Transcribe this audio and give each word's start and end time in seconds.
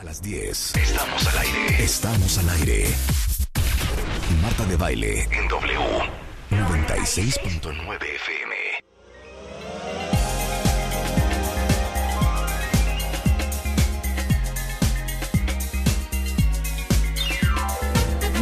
A 0.00 0.04
las 0.04 0.22
10. 0.22 0.76
Estamos 0.76 1.26
al 1.26 1.38
aire. 1.38 1.82
Estamos 1.84 2.38
al 2.38 2.48
aire. 2.48 2.86
Marta 4.40 4.64
de 4.64 4.76
baile 4.76 5.28
en 5.30 5.46
W. 5.46 5.78
96.9 6.50 7.98
FM. 8.02 8.56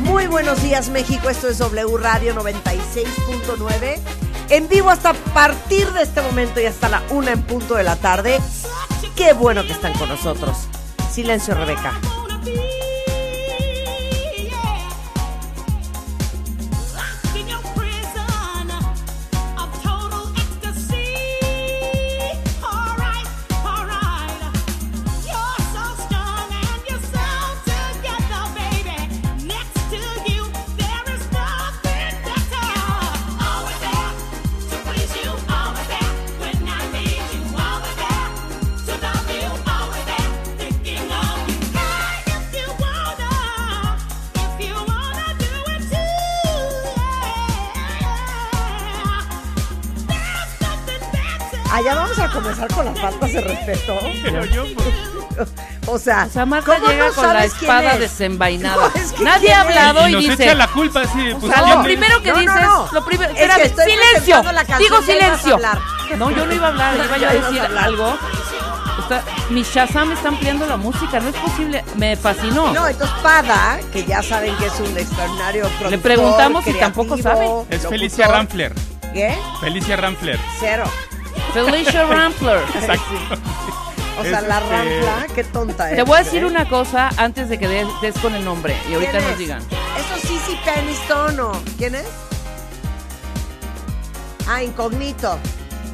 Muy 0.02 0.28
buenos 0.28 0.62
días 0.62 0.90
México, 0.90 1.28
esto 1.28 1.48
es 1.48 1.58
W 1.58 1.98
Radio 1.98 2.36
96.9. 2.36 3.98
En 4.50 4.68
vivo 4.68 4.90
hasta 4.90 5.12
partir 5.12 5.90
de 5.92 6.02
este 6.02 6.22
momento 6.22 6.60
y 6.60 6.66
hasta 6.66 6.88
la 6.88 7.02
una 7.10 7.32
en 7.32 7.42
punto 7.42 7.74
de 7.74 7.82
la 7.82 7.96
tarde. 7.96 8.38
Qué 9.16 9.32
bueno 9.32 9.64
que 9.64 9.72
están 9.72 9.92
con 9.94 10.08
nosotros. 10.08 10.67
Silencio 11.18 11.52
Rebeca. 11.52 12.07
Allá 51.78 51.94
vamos 51.94 52.18
a 52.18 52.28
comenzar 52.28 52.68
con 52.74 52.84
las 52.84 52.98
faltas 52.98 53.32
de 53.32 53.40
respeto. 53.40 53.98
Pero 54.22 54.44
yo, 54.46 54.64
O 55.86 55.98
sea, 55.98 56.24
O 56.26 56.30
sea, 56.32 56.44
Marta 56.44 56.74
¿cómo 56.74 56.88
llega 56.88 57.06
no 57.08 57.14
con 57.14 57.32
la 57.32 57.44
espada 57.44 57.94
es? 57.94 58.00
desenvainada. 58.00 58.76
No, 58.94 59.00
es 59.00 59.12
que 59.12 59.22
Nadie 59.24 59.52
ha 59.52 59.60
hablado 59.60 60.08
y 60.08 60.10
y, 60.10 60.14
nos 60.14 60.22
dice. 60.24 60.44
echa 60.44 60.54
la 60.54 60.66
culpa. 60.68 61.02
O 61.02 61.38
Pues, 61.38 61.52
sea, 61.52 61.62
¿quién 61.62 61.76
lo 61.78 61.82
primero 61.84 62.22
que 62.22 62.32
No, 62.32 62.38
dices, 62.40 62.60
no. 62.62 62.88
lo 62.92 63.04
primero, 63.04 63.30
Es 63.30 63.36
que 63.36 63.44
espérame, 63.44 63.66
estoy 63.66 63.84
silencio, 63.92 64.42
la 64.52 64.64
digo 64.78 65.02
silencio. 65.02 65.58
No, 66.16 66.30
yo 66.32 66.46
no 66.46 66.52
iba 66.54 66.66
a 66.66 66.70
hablar, 66.70 66.94
iba 66.96 67.16
yo 67.18 67.28
a 67.28 67.32
decir 67.32 67.60
algo. 67.78 68.18
Está, 68.98 69.22
mi 69.50 69.62
Shazam 69.62 70.10
está 70.12 70.28
ampliando 70.28 70.66
la 70.66 70.76
música, 70.76 71.20
no 71.20 71.28
es 71.28 71.36
posible, 71.36 71.84
me 71.94 72.16
fascinó. 72.16 72.72
No, 72.72 72.88
entonces 72.88 73.16
Pada, 73.22 73.78
que 73.92 74.04
ya 74.04 74.22
saben 74.22 74.54
que 74.56 74.66
es 74.66 74.80
un 74.80 74.98
extraordinario 74.98 75.62
productor, 75.62 75.90
Le 75.92 75.98
preguntamos 75.98 76.66
y 76.66 76.72
creativo, 76.72 77.04
tampoco 77.04 77.22
sabe. 77.22 77.44
Es 77.46 77.84
locutor. 77.84 77.90
Felicia 77.90 78.26
Ramfler. 78.26 78.74
¿Qué? 79.14 79.38
Felicia 79.60 79.96
Ramfler. 79.96 80.38
Cero. 80.58 80.84
Felicia 81.52 82.04
Rampler. 82.04 82.58
Exacto. 82.74 83.02
O 84.18 84.22
sea, 84.24 84.40
la 84.40 84.58
este, 84.58 84.70
rampla, 84.70 85.26
qué 85.34 85.44
tonta 85.44 85.88
Te 85.90 86.00
es. 86.00 86.04
voy 86.04 86.16
a 86.18 86.24
decir 86.24 86.44
una 86.44 86.68
cosa 86.68 87.08
antes 87.18 87.48
de 87.48 87.56
que 87.58 87.68
des, 87.68 87.86
des 88.02 88.18
con 88.18 88.34
el 88.34 88.44
nombre 88.44 88.76
y 88.90 88.94
ahorita 88.94 89.12
¿Quién 89.12 89.22
nos 89.22 89.32
es? 89.32 89.38
digan. 89.38 89.60
Eso 89.60 90.26
sí, 90.26 90.40
sí, 90.44 90.58
Peniston 90.64 91.38
o... 91.40 91.52
¿Quién 91.76 91.94
es? 91.94 92.06
Ah, 94.48 94.62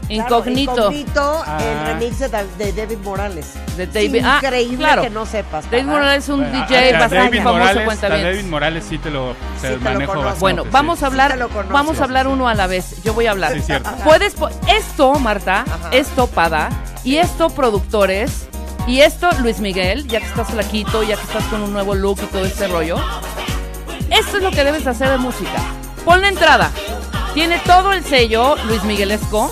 Incognito. 0.08 0.72
Claro, 0.74 0.92
Incógnito 0.92 0.92
Incognito, 0.92 1.42
Ah. 1.46 1.58
el 1.62 1.86
remix 1.86 2.18
de, 2.18 2.28
Da- 2.28 2.44
de 2.58 2.72
David 2.72 2.98
Morales. 2.98 3.52
de 3.76 3.82
Es 3.84 3.92
David. 3.92 4.22
Ah, 4.24 4.38
increíble 4.42 4.76
claro. 4.78 5.02
que 5.02 5.10
no 5.10 5.26
sepas. 5.26 5.70
David. 5.70 5.84
Morales 5.86 6.24
es 6.24 6.28
un 6.30 6.40
Bueno, 6.40 6.66
DJ 6.66 6.76
a- 6.76 6.96
a 6.96 7.00
bastante 7.00 7.16
David 7.16 7.38
famoso, 7.38 7.58
Morales, 7.58 7.84
cuenta 7.84 8.08
bien. 8.08 8.22
David 8.22 8.44
Morales 8.44 8.84
sí 8.88 8.98
te 8.98 9.10
lo, 9.10 9.32
te 9.32 9.34
Sí 9.34 9.60
te 9.62 9.70
lo 9.70 9.80
manejo 9.80 10.12
conozco. 10.12 10.16
bastante. 10.24 10.40
Bueno, 10.40 10.62
sí. 10.64 10.68
vamos 10.72 11.02
a 11.02 11.06
hablar, 11.06 11.48
vamos 11.70 12.00
a 12.00 12.04
hablar 12.04 12.28
uno 12.28 12.48
a 12.48 12.54
la 12.54 12.66
vez. 12.66 13.02
Yo 13.02 13.14
voy 13.14 13.26
a 13.26 13.30
hablar. 13.30 13.52
Sí, 13.54 13.60
cierto. 13.62 13.90
Puedes 14.04 14.34
esto, 14.68 15.14
Marta, 15.18 15.60
Ajá. 15.62 15.88
esto 15.92 16.26
Pada, 16.26 16.68
y 17.02 17.16
esto 17.16 17.48
productores, 17.50 18.46
y 18.86 19.00
esto 19.00 19.30
Luis 19.40 19.60
Miguel, 19.60 20.06
ya 20.06 20.20
que 20.20 20.26
estás 20.26 20.48
flaquito, 20.50 21.02
ya 21.02 21.16
que 21.16 21.22
estás 21.22 21.44
con 21.44 21.62
un 21.62 21.72
nuevo 21.72 21.94
look 21.94 22.18
y 22.22 22.26
todo 22.26 22.44
este 22.44 22.68
rollo. 22.68 22.96
Esto 24.10 24.36
es 24.36 24.42
lo 24.42 24.50
que 24.50 24.62
debes 24.64 24.86
hacer 24.86 25.08
de 25.08 25.16
música. 25.18 25.58
Pon 26.04 26.20
la 26.20 26.28
entrada. 26.28 26.70
Tiene 27.32 27.58
todo 27.66 27.92
el 27.92 28.04
sello 28.04 28.56
Luis 28.68 28.84
Miguelesco. 28.84 29.50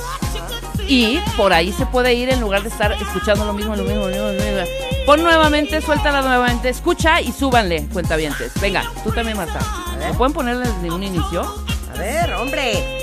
Y 0.89 1.19
por 1.37 1.53
ahí 1.53 1.73
se 1.73 1.87
puede 1.87 2.15
ir 2.15 2.31
en 2.31 2.41
lugar 2.41 2.63
de 2.63 2.69
estar 2.69 2.93
escuchando 2.93 3.45
lo 3.45 3.53
mismo, 3.53 3.77
lo 3.77 3.85
mismo, 3.85 4.03
lo 4.03 4.09
mismo, 4.09 4.27
lo 4.27 4.33
mismo. 4.33 4.63
Pon 5.07 5.23
nuevamente, 5.23 5.81
suéltala 5.81 6.23
nuevamente, 6.23 6.69
escucha 6.69 7.21
y 7.21 7.33
súbanle, 7.33 7.87
cuentavientes. 7.93 8.53
Venga, 8.61 8.85
tú 9.03 9.11
también, 9.11 9.37
Marta. 9.37 9.61
¿Lo 10.09 10.15
pueden 10.15 10.33
poner 10.33 10.59
desde 10.59 10.91
un 10.91 11.03
inicio? 11.03 11.43
A 11.93 11.99
ver, 11.99 12.33
hombre. 12.35 13.02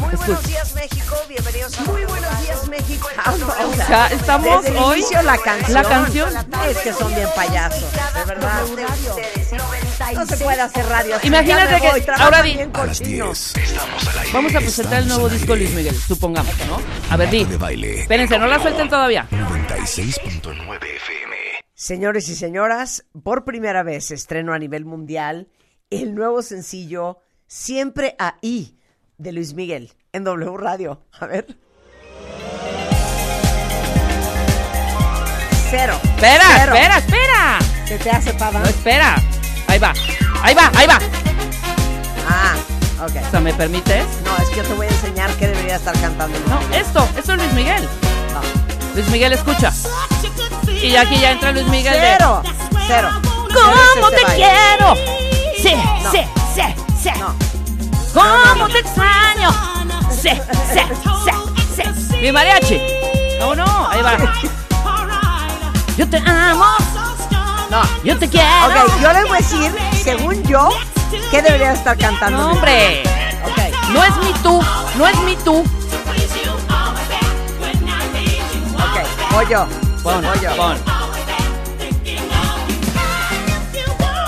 Muy 0.00 0.14
buenos 0.16 0.46
días, 0.46 0.74
México. 0.74 1.16
Bienvenidos 1.28 1.78
a 1.78 1.84
Muy 1.84 2.04
buenos 2.04 2.42
días, 2.42 2.68
México. 2.68 3.08
O 3.26 3.74
sea, 3.86 4.06
estamos 4.08 4.64
Desde 4.64 4.78
hoy- 4.78 4.98
inicio 5.00 5.22
la 5.22 5.38
canción. 5.38 5.72
la 5.74 5.82
canción. 5.88 6.28
Es 6.68 6.78
que 6.78 6.92
son 6.92 7.14
bien 7.14 7.28
payasos, 7.34 7.92
de 7.92 8.24
verdad. 8.24 8.62
No 10.14 10.26
se 10.26 10.36
puede 10.36 10.60
hacer 10.60 10.86
radio 10.86 11.16
así. 11.16 11.26
Imagínate 11.28 11.80
que 11.80 11.88
voy, 11.90 12.04
ahora 12.18 12.42
di- 12.42 12.54
bien 12.54 12.70
A 12.74 12.84
las 12.86 12.98
cochino. 12.98 13.26
10. 13.26 13.56
Estamos 13.56 14.08
al 14.08 14.18
aire. 14.18 14.32
Vamos 14.32 14.54
a 14.54 14.58
presentar 14.58 14.98
el 15.02 15.08
nuevo 15.08 15.28
disco 15.28 15.56
Luis. 15.56 15.70
Miguel, 15.74 15.94
supongamos, 15.94 16.54
¿no? 16.68 16.80
A 17.10 17.16
ver, 17.16 17.30
di. 17.30 17.38
Marta 17.40 17.52
de 17.52 17.58
baile. 17.58 18.00
Espérense, 18.02 18.38
no 18.38 18.46
la 18.46 18.58
suelten 18.60 18.88
todavía. 18.88 19.26
96.9 19.30 20.96
FM. 20.96 21.36
Señores 21.74 22.28
y 22.28 22.36
señoras, 22.36 23.04
por 23.22 23.44
primera 23.44 23.82
vez 23.82 24.10
estreno 24.10 24.52
a 24.54 24.58
nivel 24.58 24.84
mundial 24.84 25.48
el 25.90 26.14
nuevo 26.14 26.42
sencillo 26.42 27.18
Siempre 27.48 28.16
ahí 28.18 28.76
de 29.18 29.32
Luis 29.32 29.54
Miguel 29.54 29.92
en 30.12 30.24
W 30.24 30.56
Radio. 30.56 31.00
A 31.20 31.26
ver. 31.26 31.46
Cero. 35.70 35.98
Espera, 36.02 36.44
Cero. 36.58 36.74
espera, 36.74 36.98
espera. 36.98 37.58
¿Se 37.86 37.98
te 37.98 38.10
hace 38.10 38.32
pava? 38.34 38.60
No, 38.60 38.66
espera. 38.66 39.16
Ahí 39.68 39.78
va, 39.78 39.92
ahí 40.42 40.54
va, 40.54 40.70
ahí 40.76 40.86
va. 40.86 40.98
Ah, 42.28 42.54
ok. 43.02 43.16
O 43.26 43.30
sea, 43.30 43.40
¿me 43.40 43.52
permites? 43.52 44.04
No, 44.24 44.36
es 44.42 44.48
que 44.50 44.56
yo 44.56 44.62
te 44.62 44.74
voy 44.74 44.86
a 44.86 44.90
enseñar 44.90 45.30
qué 45.34 45.48
debería 45.48 45.76
estar 45.76 45.98
cantando. 46.00 46.38
Luis 46.38 46.48
No, 46.48 46.60
Miguel. 46.60 46.80
esto, 46.80 47.08
esto 47.16 47.32
es 47.32 47.38
Luis 47.38 47.52
Miguel. 47.52 47.82
No. 48.32 48.40
Luis 48.94 49.08
Miguel, 49.10 49.32
escucha. 49.32 49.72
Y 50.82 50.94
aquí 50.96 51.18
ya 51.18 51.32
entra 51.32 51.52
Luis 51.52 51.66
Miguel 51.66 51.94
de... 51.94 52.00
Cero. 52.16 52.42
Cero. 52.86 53.08
¿Cómo 53.22 53.72
Cero 53.94 54.08
es 54.10 54.16
te 54.16 54.24
baile. 54.24 54.46
quiero? 54.46 54.94
Sí, 55.62 55.74
No. 56.04 56.10
sí, 56.12 56.18
sí, 56.54 56.62
sí. 57.02 57.10
No. 57.18 57.34
¿Cómo 58.16 58.68
te 58.68 58.78
extraño? 58.78 59.50
Sí, 60.10 60.30
sí, 60.72 60.80
sí, 61.74 61.82
sí. 62.08 62.16
Mi 62.22 62.32
mariachi. 62.32 62.80
No, 63.38 63.54
no, 63.54 63.88
ahí 63.90 64.00
va. 64.02 64.16
Yo 65.98 66.08
te 66.08 66.16
amo. 66.18 66.64
No. 67.70 67.82
Yo 68.04 68.18
te 68.18 68.28
quiero. 68.28 68.48
Ok, 68.66 69.02
yo 69.02 69.12
les 69.12 69.22
voy 69.28 69.32
a 69.32 69.40
decir, 69.40 69.74
según 70.02 70.42
yo, 70.44 70.70
qué 71.30 71.42
debería 71.42 71.72
estar 71.72 71.98
cantando. 71.98 72.38
No, 72.38 72.50
hombre. 72.52 73.02
Miguel. 73.04 73.42
Ok. 73.44 73.90
No 73.90 74.02
es 74.04 74.16
mi 74.16 74.32
tú, 74.42 74.62
no 74.96 75.06
es 75.06 75.18
mi 75.20 75.36
tú. 75.36 75.60
Ok, 78.78 78.96
voy 79.32 79.46
yo. 79.50 79.66
Pon, 80.02 80.22
voy 80.24 80.40
yo. 80.40 80.56
pon. 80.56 80.76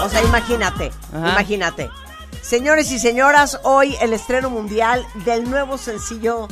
O 0.02 0.08
sea, 0.08 0.22
imagínate, 0.22 0.92
Ajá. 1.14 1.30
imagínate. 1.32 1.90
Señores 2.42 2.90
y 2.92 2.98
señoras, 2.98 3.60
hoy 3.64 3.96
el 4.00 4.12
estreno 4.12 4.48
mundial 4.50 5.04
del 5.26 5.48
nuevo 5.50 5.76
sencillo 5.76 6.48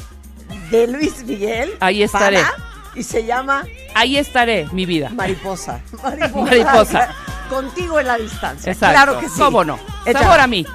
de 0.70 0.86
Luis 0.88 1.24
Miguel. 1.24 1.72
Ahí 1.80 2.02
estaré. 2.02 2.38
Para, 2.42 2.54
y 2.94 3.02
se 3.02 3.24
llama 3.24 3.64
Ahí 3.94 4.18
estaré, 4.18 4.66
mi 4.72 4.84
vida. 4.84 5.08
Mariposa. 5.10 5.80
Mariposa. 6.02 6.34
Mariposa. 6.44 7.08
Contigo 7.48 7.98
en 8.00 8.06
la 8.08 8.18
distancia. 8.18 8.72
Exacto. 8.72 8.92
Claro 8.94 9.20
que 9.20 9.28
sí. 9.28 9.38
¿Cómo 9.38 9.64
no? 9.64 9.78
Sabor 10.12 10.40
a 10.40 10.46
mí. 10.46 10.66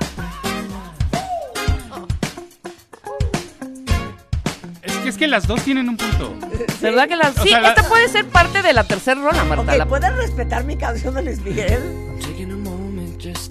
Es 4.83 4.93
que, 4.97 5.09
es 5.09 5.17
que 5.17 5.27
las 5.27 5.47
dos 5.47 5.61
tienen 5.63 5.89
un 5.89 5.97
punto. 5.97 6.33
¿Verdad 6.81 7.07
que 7.07 7.15
la 7.15 7.29
O 7.29 7.43
Sí, 7.43 7.49
sea, 7.49 7.61
la- 7.61 7.69
esta 7.69 7.83
puede 7.83 8.07
ser 8.09 8.25
parte 8.27 8.61
de 8.61 8.73
la 8.73 8.83
tercera 8.83 9.19
rola, 9.21 9.43
Marta. 9.43 9.71
Ok, 9.71 9.77
La- 9.77 9.85
¿pueden 9.85 10.15
respetar 10.17 10.63
mi 10.63 10.77
canción 10.77 11.13
de 11.13 11.21
Luis 11.23 11.39
Miguel? 11.41 12.07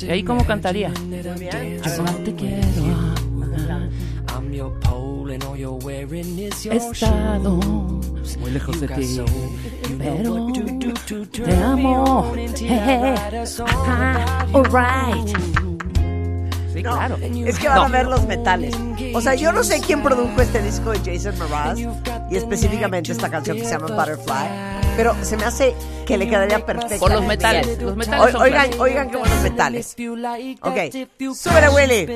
¿Y 0.03 0.11
ahí 0.11 0.23
cómo 0.23 0.45
cantaría? 0.47 0.91
Muy 0.91 1.19
bien. 1.39 1.81
Yo 1.83 2.03
no 2.03 2.13
te 2.25 2.35
quiero. 2.35 2.61
He 6.71 6.77
estado 6.77 7.57
muy 8.41 8.51
lejos 8.53 8.81
de 8.81 8.89
ti, 8.89 9.21
pero 9.99 10.47
te 11.45 11.57
amo. 11.57 12.33
Jeje. 12.57 13.15
Ajá, 13.65 14.47
alright. 14.53 15.70
Sí, 16.81 16.85
No, 16.85 16.97
claro. 16.97 17.17
es 17.47 17.59
que 17.59 17.69
van 17.69 17.77
No. 17.77 17.83
a 17.85 17.89
ver 17.89 18.07
los 18.07 18.27
metales. 18.27 18.75
O 19.15 19.21
sea, 19.21 19.35
yo 19.35 19.53
no 19.53 19.63
sé 19.65 19.81
quién 19.81 20.03
produjo 20.03 20.41
este 20.41 20.63
disco 20.63 20.91
de 20.93 20.99
Jason 20.99 21.35
Mraz 21.39 21.79
y 22.31 22.37
específicamente 22.37 23.13
esta 23.13 23.29
canción 23.29 23.57
que 23.57 23.65
se 23.65 23.71
llama 23.73 23.89
Butterfly, 23.89 24.81
Pero 24.97 25.15
se 25.23 25.37
me 25.37 25.45
hace 25.45 25.75
que 26.07 26.19
le 26.19 26.29
quedaría 26.29 26.65
perfecto. 26.67 26.99
Por 26.99 27.13
los 27.13 27.25
metales, 27.25 27.81
los 27.81 27.97
metales 27.97 28.33
son 28.33 28.43
oigan, 28.43 28.71
oigan 28.79 29.11
qué 29.11 29.17
buenos 29.17 29.43
metales. 29.43 29.95
Ok, 30.61 30.79
súbele, 31.35 31.69
Willy. 31.69 32.07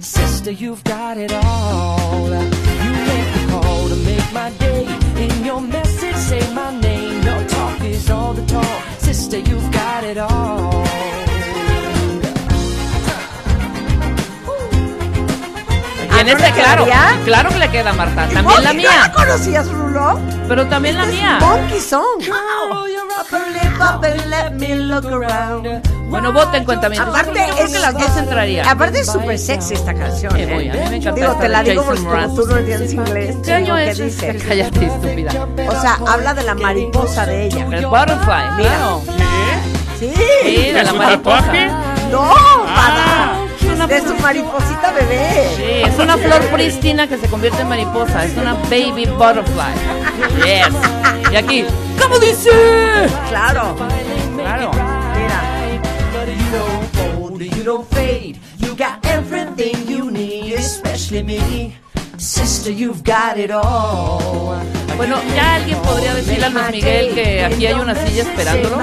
Sister, 0.00 0.50
you've 0.50 0.82
got 0.84 1.16
it 1.16 1.32
all. 1.32 2.24
You 2.28 2.90
make 3.06 3.34
the 3.34 3.46
call 3.50 3.88
to 3.88 3.96
make 4.04 4.32
my 4.32 4.50
day. 4.58 4.84
In 5.16 5.44
your 5.44 5.60
message, 5.60 6.16
say 6.16 6.40
my 6.54 6.70
name. 6.72 6.81
All 8.10 8.32
the 8.32 8.44
talk. 8.46 8.64
Sister, 8.98 9.38
you've 9.38 9.70
got 9.70 10.02
it 10.02 10.16
all. 10.16 10.82
Y 16.14 16.20
en 16.20 16.26
¿no 16.26 16.32
este, 16.32 16.52
claro, 16.52 16.86
claro 17.24 17.50
que 17.50 17.58
le 17.58 17.70
queda, 17.70 17.92
Marta. 17.92 18.28
También 18.28 18.64
la 18.64 18.72
mía. 18.72 18.90
¿No 18.92 19.00
la 19.02 19.12
conocías, 19.12 19.68
Rulo? 19.68 20.18
Pero 20.48 20.66
también 20.66 20.96
la 20.96 21.04
mía. 21.04 21.38
Monkey 21.40 21.80
Song. 21.80 22.22
You're 23.30 23.40
a 23.40 23.42
Up 23.42 23.42
and 23.44 23.52
lift 23.54 23.80
up 23.80 24.04
and 24.04 24.30
let 24.30 24.52
me 24.54 24.74
look 24.74 25.04
around. 25.04 25.82
Bueno, 26.10 26.32
voten 26.32 26.64
cuentamientos. 26.64 27.08
Aparte, 27.08 27.40
es 27.62 27.72
que 27.72 27.78
las 27.78 27.94
dos 27.94 28.16
entrarían. 28.16 28.66
Aparte 28.68 29.00
es 29.00 29.06
súper 29.10 29.38
sexy 29.38 29.74
esta 29.74 29.94
canción. 29.94 30.36
¿eh? 30.36 30.46
muy, 30.46 30.68
a 30.68 30.72
mí 30.74 30.78
me 30.90 30.96
encanta 30.96 31.20
Digo, 31.20 31.34
te 31.36 31.48
la 31.48 31.62
digo 31.62 31.82
Jason 31.82 32.04
porque 32.04 32.22
como 32.24 32.34
tú 32.34 32.46
no 32.48 32.56
entiendes 32.58 32.92
inglés. 32.92 33.36
¿Qué 33.36 33.42
te 33.42 33.58
digo 33.60 33.74
año 33.74 33.78
es? 33.78 33.98
dice. 33.98 34.36
Cállate, 34.46 34.86
estúpida. 34.86 35.30
O 35.68 35.80
sea, 35.80 35.98
habla 36.06 36.34
de 36.34 36.42
la 36.42 36.54
mariposa 36.54 37.26
de 37.26 37.46
ella. 37.46 37.66
El 37.72 37.86
butterfly, 37.86 38.56
claro. 38.58 39.02
Sí. 39.98 40.12
Sí, 40.16 40.56
de 40.56 40.72
¿De 40.72 40.82
la 40.84 40.92
mariposa. 40.92 41.36
tatuaje? 41.40 41.66
No, 42.10 42.32
Ah. 42.66 43.38
para. 43.78 43.86
De 43.86 44.00
su 44.00 44.14
mariposita 44.16 44.92
bebé. 44.92 45.48
Sí, 45.56 45.62
es 45.90 45.98
una 45.98 46.16
flor 46.16 46.40
prístina 46.52 47.08
que 47.08 47.16
se 47.18 47.26
convierte 47.28 47.62
en 47.62 47.68
mariposa. 47.68 48.24
Es 48.24 48.36
una 48.36 48.54
baby 48.70 49.06
butterfly. 49.06 49.74
Yes. 50.44 51.32
Y 51.32 51.36
aquí, 51.36 51.64
¿cómo 52.00 52.18
dice? 52.18 52.50
Claro. 53.28 53.76
Claro. 54.36 54.70
Mira. 54.72 55.80
But 56.12 56.28
you 56.28 56.50
don't 56.52 56.84
fold, 56.94 57.40
you 57.40 57.62
don't 57.64 57.88
fade. 57.90 58.38
You 58.58 58.74
got 58.76 59.04
everything 59.06 59.86
you 59.88 60.10
need, 60.10 60.54
especially 60.54 61.22
me. 61.22 61.76
Sister, 62.18 62.70
you've 62.70 63.02
got 63.02 63.36
it 63.38 63.50
all. 63.50 64.60
Bueno, 64.96 65.16
ya 65.34 65.54
alguien 65.56 65.78
podría 65.78 66.14
decirle 66.14 66.46
a 66.46 66.50
Luis 66.50 66.70
Miguel 66.70 67.14
que 67.14 67.44
aquí 67.44 67.66
hay 67.66 67.74
una 67.74 67.94
silla 67.94 68.22
esperándolo. 68.22 68.76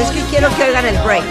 Es 0.00 0.10
que 0.10 0.20
quiero 0.30 0.48
que 0.56 0.64
oigan 0.64 0.86
el 0.86 0.98
break. 0.98 1.24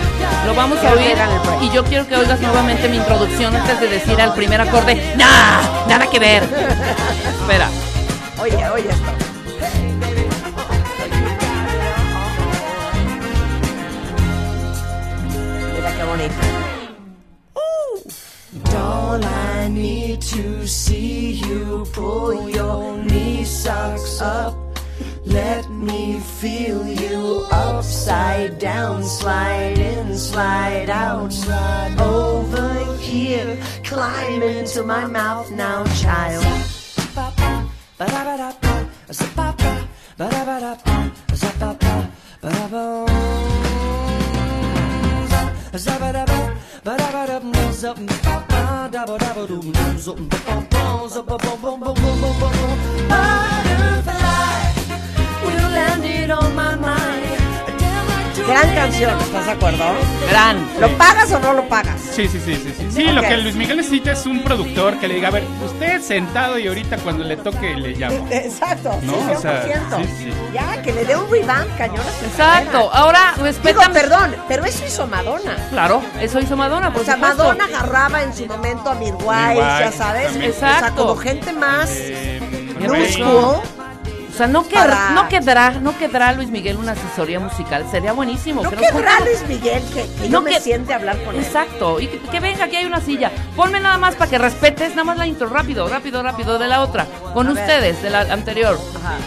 Lo 0.46 0.56
vamos 0.56 0.78
a 0.80 0.82
Quiero 0.94 0.96
oír 0.98 1.18
y 1.62 1.72
yo 1.72 1.84
quiero 1.84 2.08
que 2.08 2.16
oigas 2.16 2.40
nuevamente 2.42 2.88
mi 2.90 2.98
introducción 2.98 3.56
antes 3.56 3.80
de 3.80 3.88
decir 3.88 4.20
al 4.22 4.34
primer 4.34 4.62
acorde, 4.62 5.16
¡Nah! 5.18 5.88
Nada 5.88 6.08
que 6.08 6.20
ver. 6.20 6.44
Espera. 6.44 7.70
Oye, 8.42 8.70
oye 8.70 8.90
esto. 8.90 9.12
Mira 15.76 15.96
qué 15.96 16.04
bonito. 16.04 16.36
All 18.76 19.24
I 19.24 19.70
need 19.70 20.22
to 20.22 20.68
see 20.68 21.34
you 21.34 21.86
pull 21.94 22.50
your 22.50 22.98
knee 22.98 23.46
socks 23.46 24.22
up. 24.22 24.63
Let 25.26 25.70
me 25.70 26.20
feel 26.20 26.86
you 26.86 27.46
upside 27.52 28.60
down, 28.60 29.04
slide 29.04 29.78
in, 29.78 30.18
slide 30.18 30.90
out, 30.90 31.32
slide 31.32 31.96
over 32.00 32.96
here. 32.98 33.58
Climb 33.84 34.44
into 34.44 34.84
my 34.84 35.06
mouth 35.06 35.50
now, 35.52 35.86
child. 35.86 36.44
Butterfly, 37.16 37.64
Gran 58.48 58.76
canción, 58.76 59.18
¿estás 59.22 59.46
de 59.46 59.52
acuerdo? 59.54 59.84
Gran. 60.30 60.68
¿Lo 60.80 60.90
pagas 60.98 61.32
o 61.32 61.40
no 61.40 61.54
lo 61.54 61.68
pagas? 61.70 62.00
Sí, 62.12 62.28
sí, 62.28 62.40
sí, 62.44 62.56
sí, 62.56 62.74
sí. 62.78 62.88
Sí, 62.92 63.04
lo 63.04 63.22
que 63.22 63.38
Luis 63.38 63.56
Miguel 63.56 63.78
necesita 63.78 64.12
es 64.12 64.26
un 64.26 64.44
productor 64.44 65.00
que 65.00 65.08
le 65.08 65.16
diga, 65.16 65.30
a 65.30 65.32
ver, 65.32 65.44
usted 65.66 66.02
sentado 66.02 66.60
y 66.60 66.68
ahorita 66.68 66.98
cuando 66.98 67.24
le 67.24 67.38
toque 67.38 67.74
le 67.76 67.92
llamo. 67.96 68.28
Exacto, 68.30 69.00
No, 69.04 69.14
sí, 69.14 69.20
o 69.38 69.40
sea, 69.40 69.64
100%. 69.66 69.98
sí, 69.98 70.10
sí. 70.26 70.30
Ya, 70.54 70.82
que 70.82 70.92
le 70.92 71.06
dé 71.06 71.16
un 71.16 71.32
revamp 71.32 71.70
cañón 71.78 72.04
Exacto. 72.26 72.90
Ahora 72.94 73.32
Digo, 73.36 73.46
respetan. 73.46 73.94
perdón, 73.94 74.36
pero 74.50 74.66
eso 74.66 74.84
hizo 74.86 75.08
Madonna. 75.08 75.56
Claro, 75.72 76.02
eso 76.20 76.40
hizo 76.40 76.58
Madonna, 76.58 76.92
por 76.92 77.02
O 77.02 77.06
sea, 77.06 77.16
supuesto. 77.16 77.38
Madonna 77.38 77.66
agarraba 77.66 78.24
en 78.24 78.34
su 78.36 78.46
momento 78.46 78.90
a 78.90 78.96
Midwives, 78.96 79.20
Midwives, 79.56 79.80
ya 79.80 79.92
sabes. 79.94 80.32
también. 80.32 80.52
O 80.52 80.54
sea, 80.54 80.74
Exacto. 80.80 81.02
como 81.08 81.16
gente 81.16 81.54
más 81.54 81.90
Eh. 81.92 82.42
O 84.34 84.36
sea, 84.36 84.48
no, 84.48 84.64
Para- 84.64 85.12
no 85.12 85.30
quedará, 85.30 85.72
no 85.80 85.96
quedará 85.96 86.34
Luis 86.34 86.50
Miguel 86.50 86.78
una 86.78 86.94
asesoría 86.94 87.40
musical. 87.40 87.86
Sería 87.92 88.14
buenísimo. 88.14 88.64
No 88.64 88.70
que 88.72 88.78
nos 88.78 88.86
ponga- 88.88 89.20
Luis 89.24 89.48
Miguel 89.48 89.84
que, 89.94 90.08
que 90.20 90.28
No 90.30 90.40
no 90.40 90.42
me 90.42 90.60
siente 90.60 90.92
a 90.92 90.96
hablar 90.96 91.24
con 91.24 91.36
él. 91.36 91.44
Exacto, 91.44 92.00
y 92.00 92.08
que, 92.08 92.20
que 92.20 92.40
venga, 92.40 92.66
aquí 92.66 92.78
hay 92.78 92.86
una 92.86 93.00
silla. 93.00 93.32
Ponme 93.56 93.80
nada 93.80 93.98
más 94.00 94.16
para 94.16 94.32
que 94.32 94.40
respetes, 94.40 94.90
nada 94.92 95.04
más 95.04 95.18
la 95.18 95.28
intro, 95.28 95.48
rápido, 95.50 95.88
rápido, 95.88 96.24
rápido, 96.24 96.58
de 96.58 96.68
la 96.68 96.82
otra. 96.82 97.06
Con 97.34 97.48
A 97.48 97.54
ver. 97.54 97.62
ustedes, 97.64 98.02
de 98.02 98.10
la 98.10 98.22
anterior. 98.22 98.80
Ajá. 98.96 99.18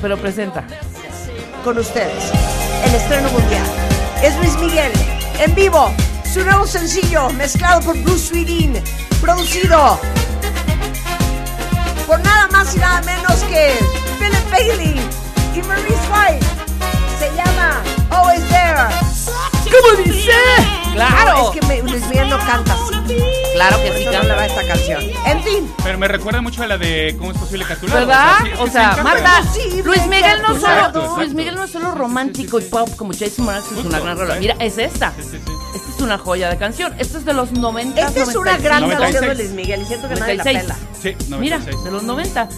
Pero 0.00 0.16
presenta. 0.16 0.62
Con 1.64 1.76
ustedes, 1.78 2.30
el 2.84 2.94
estreno 2.94 3.28
mundial. 3.30 3.64
Es 4.22 4.36
Luis 4.36 4.56
Miguel, 4.58 4.92
en 5.40 5.54
vivo. 5.56 5.92
Su 6.32 6.44
nuevo 6.44 6.64
sencillo, 6.68 7.28
mezclado 7.30 7.80
por 7.80 7.98
Bruce 7.98 8.28
Sweden, 8.28 8.80
producido 9.20 9.98
por 12.06 12.20
nada 12.20 12.46
más 12.52 12.74
y 12.76 12.78
nada 12.78 13.00
menos 13.02 13.34
que 13.50 13.72
Philip 14.20 14.50
Bailey 14.50 14.94
y 15.54 15.62
Maurice 15.62 16.08
White. 16.12 16.46
Se 17.18 17.34
llama 17.36 17.82
Always 18.10 18.46
There. 18.48 18.76
¿Cómo 19.64 20.02
dice? 20.04 20.30
¡Claro! 20.94 21.38
No, 21.38 21.52
es 21.54 21.60
que 21.60 21.66
me- 21.66 21.82
Luis 21.90 22.06
Miguel 22.08 22.28
no 22.28 22.38
canta 22.38 22.74
así. 22.74 23.16
Claro 23.54 23.76
que 23.82 23.98
sí, 23.98 24.04
canta. 24.04 24.46
esta 24.46 24.66
canción. 24.66 25.02
En 25.26 25.42
fin, 25.42 25.72
Pero 25.82 25.98
me 25.98 26.06
recuerda 26.08 26.40
mucho 26.40 26.62
a 26.62 26.66
la 26.66 26.78
de 26.78 27.14
¿Cómo 27.18 27.32
es 27.32 27.38
posible 27.38 27.64
que? 27.66 27.86
¿Verdad? 27.86 28.36
sí, 28.44 28.50
O 28.58 28.66
sí 28.66 28.72
sea. 28.72 28.96
Marta, 29.02 29.42
Sí, 29.52 29.82
Luis 29.82 30.06
Miguel 30.06 30.40
no 30.42 30.48
solo, 30.48 30.56
exacto. 30.76 31.14
Luis 31.16 31.34
Miguel 31.34 31.54
no 31.56 31.64
es 31.64 31.70
solo 31.70 31.90
romántico 31.92 32.58
y 32.60 32.62
pop 32.64 32.88
como 32.96 33.12
Jason 33.12 33.46
Mraz, 33.46 33.64
es 33.76 33.84
una 33.84 33.98
gran 34.00 34.16
rola. 34.18 34.36
Mira, 34.36 34.54
es 34.60 34.78
esta. 34.78 35.12
Sí, 35.16 35.22
sí, 35.30 35.38
sí. 35.44 35.52
Esta 35.74 35.90
es 35.96 36.00
una 36.00 36.18
joya 36.18 36.48
de 36.48 36.56
canción. 36.58 36.94
Esta 36.98 37.18
es 37.18 37.24
de 37.24 37.32
los 37.34 37.52
90. 37.52 38.00
esta 38.06 38.22
es 38.22 38.34
una 38.36 38.56
gran 38.56 38.82
96. 38.82 39.12
canción 39.20 39.36
de 39.36 39.42
Luis 39.44 39.54
Miguel 39.54 39.82
y 39.82 39.84
siento 39.86 40.08
que 40.08 40.14
nadie 40.14 40.36
la 40.36 40.44
96. 40.44 40.62
pela. 40.62 40.76
Sí, 41.02 41.16
Mira, 41.38 41.58
96. 41.58 41.84
de 41.84 41.90
los 41.90 42.02
90. 42.04 42.48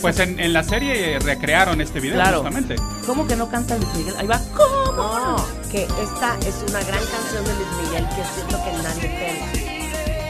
Pues 0.00 0.18
en, 0.20 0.38
en 0.38 0.52
la 0.52 0.62
serie 0.62 1.18
recrearon 1.18 1.80
este 1.80 1.98
video 2.00 2.16
Claro. 2.16 2.42
justamente. 2.42 2.76
¿Cómo 3.06 3.26
que 3.26 3.36
no 3.36 3.48
canta 3.48 3.76
Luis 3.76 3.88
Miguel? 3.96 4.14
Ahí 4.18 4.26
va. 4.26 4.38
¿Cómo? 4.56 4.92
No, 4.92 5.36
que 5.70 5.82
esta 5.84 6.36
es 6.46 6.56
una 6.68 6.80
gran 6.82 7.00
canción 7.06 7.44
de 7.44 7.54
Luis 7.54 7.68
Miguel 7.84 8.06
que 8.08 8.22
siento 8.34 8.58
que 8.64 8.72
nadie 8.82 9.08
pela. 9.08 9.46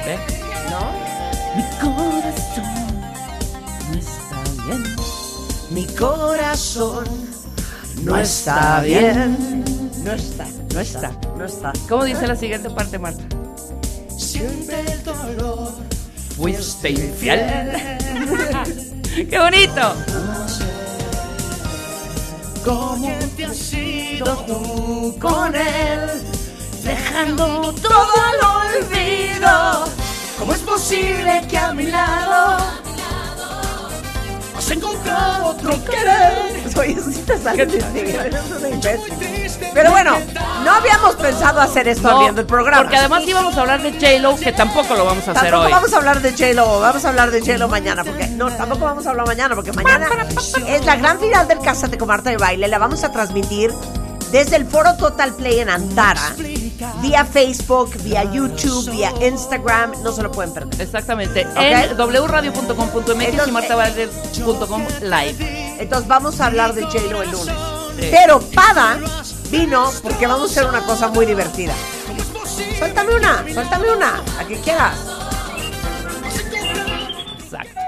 ¿Ve? 0.06 0.18
¿No? 0.70 0.92
Mi 1.56 1.64
corazón 1.80 2.64
no 3.90 3.98
está 3.98 4.42
bien. 4.64 4.84
Mi 5.70 5.86
corazón 5.96 7.04
No 8.04 8.16
está 8.16 8.80
bien. 8.80 9.64
No 10.04 10.12
está, 10.12 10.46
no 10.72 10.80
está, 10.80 11.10
no 11.36 11.44
está. 11.44 11.72
¿Cómo 11.88 12.04
dice 12.04 12.26
la 12.28 12.36
siguiente 12.36 12.70
parte, 12.70 12.98
Marta? 12.98 13.22
siente 14.16 14.80
el 14.80 15.02
dolor. 15.04 15.72
Fuiste 16.36 16.90
infiel. 16.90 17.40
¡Qué 19.14 19.38
bonito! 19.38 19.94
¿Cómo 22.64 23.18
te 23.36 23.44
has 23.46 23.72
ido 23.72 24.36
tú 24.46 25.16
con 25.18 25.54
él? 25.54 26.22
Dejando 26.82 27.72
Todo 27.74 28.12
al 28.22 28.82
olvido. 28.82 29.84
¿Cómo 30.38 30.52
es 30.52 30.60
posible 30.60 31.46
que 31.48 31.58
a 31.58 31.72
mi 31.72 31.86
lado 31.86 32.58
has 34.56 34.70
encontrado 34.70 35.46
otro 35.46 35.84
querer? 35.84 36.70
Sale 37.42 37.66
Luis 37.66 37.84
Miguel, 37.92 38.26
eres 38.26 38.50
una 38.56 38.68
imbécil. 38.68 39.37
Pero 39.74 39.90
bueno, 39.90 40.16
no 40.64 40.72
habíamos 40.72 41.16
pensado 41.16 41.60
hacer 41.60 41.88
esto 41.88 42.08
No, 42.08 42.16
abriendo 42.16 42.40
el 42.40 42.46
programa. 42.46 42.82
Porque 42.82 42.96
además 42.96 43.22
íbamos 43.26 43.56
a 43.56 43.60
hablar 43.60 43.82
de 43.82 43.92
J-Lo, 43.92 44.36
que 44.36 44.52
tampoco 44.52 44.94
lo 44.94 45.04
vamos 45.04 45.26
a 45.28 45.32
hacer 45.32 45.50
Tampoco 45.50 45.64
hoy. 45.66 45.72
vamos 45.72 45.92
a 45.92 45.96
hablar 45.96 46.20
de 46.20 46.30
J-Lo, 46.32 46.80
vamos 46.80 47.04
a 47.04 47.08
hablar 47.08 47.30
de 47.30 47.40
J-Lo 47.40 47.68
mañana, 47.68 48.04
porque 48.04 48.26
no, 48.28 48.50
tampoco 48.50 48.84
vamos 48.84 49.06
a 49.06 49.10
hablar 49.10 49.26
mañana, 49.26 49.54
porque 49.54 49.72
mañana 49.72 50.08
es 50.66 50.84
la 50.84 50.96
gran 50.96 51.18
final 51.20 51.46
del 51.48 51.58
Cásate 51.60 51.96
con 51.98 52.08
Marta 52.08 52.30
de 52.30 52.36
Baile, 52.36 52.68
la 52.68 52.78
vamos 52.78 53.04
a 53.04 53.12
transmitir 53.12 53.72
desde 54.32 54.56
el 54.56 54.66
foro 54.66 54.94
Total 54.96 55.32
Play 55.32 55.60
en 55.60 55.70
Antara, 55.70 56.34
vía 57.00 57.24
Facebook, 57.24 57.90
vía 58.02 58.24
YouTube, 58.24 58.90
vía 58.90 59.12
Instagram, 59.26 59.92
no 60.02 60.12
se 60.12 60.22
lo 60.22 60.30
pueden 60.30 60.52
perder. 60.52 60.80
Exactamente. 60.82 61.46
Ok. 61.46 61.56
En 61.56 61.96
wradio.com.mx 61.96 63.20
y 63.20 63.24
Entonces, 63.24 63.52
martavalles.com 63.52 64.86
live. 65.00 65.76
Entonces 65.80 66.08
vamos 66.08 66.40
a 66.40 66.46
hablar 66.46 66.74
de 66.74 66.82
J-Lo 66.82 67.22
el 67.22 67.30
lunes. 67.30 67.54
Pero 68.10 68.38
Pada 68.54 68.98
vino 69.50 69.90
porque 70.02 70.26
vamos 70.26 70.56
a 70.56 70.60
hacer 70.60 70.66
una 70.68 70.84
cosa 70.84 71.08
muy 71.08 71.26
divertida. 71.26 71.74
Suéltame 72.78 73.14
una, 73.14 73.44
suéltame 73.52 73.92
una, 73.92 74.22
a 74.38 74.44
que 74.46 74.56
quieras. 74.60 75.18
Exacto. 77.38 77.80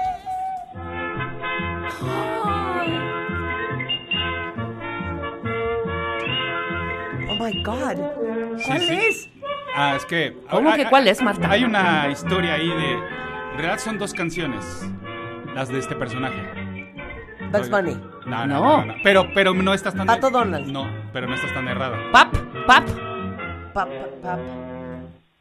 Oh 7.29 7.35
my 7.35 7.63
God. 7.63 8.61
¿Cuál 8.65 8.81
sí. 8.81 8.93
es? 8.93 9.29
Ah, 9.75 9.95
es 9.95 10.05
que. 10.05 10.37
¿Cómo 10.49 10.69
ah, 10.69 10.75
que 10.75 10.89
cuál 10.89 11.07
es, 11.07 11.21
Marta? 11.21 11.49
Hay 11.49 11.63
una 11.63 12.09
historia 12.09 12.55
ahí 12.55 12.67
de. 12.67 12.93
En 12.93 13.57
realidad 13.57 13.79
son 13.79 13.97
dos 13.97 14.13
canciones. 14.13 14.65
Las 15.55 15.69
de 15.69 15.79
este 15.79 15.95
personaje. 15.95 16.41
Bugs 17.51 17.69
Bunny. 17.69 18.10
No, 18.25 18.45
no, 18.45 18.59
No. 18.59 18.77
no. 18.77 18.85
no. 18.85 18.93
Pero, 19.03 19.27
pero 19.33 19.53
no 19.53 19.73
estás 19.73 19.93
tan. 19.95 20.07
Pato 20.07 20.29
Donald. 20.29 20.67
No, 20.67 20.87
pero 21.13 21.27
no 21.27 21.35
estás 21.35 21.53
tan 21.53 21.67
errada. 21.67 21.97
Pap, 22.11 22.33
pap, 22.67 22.87
Pap, 23.73 23.89
pap. 24.21 24.39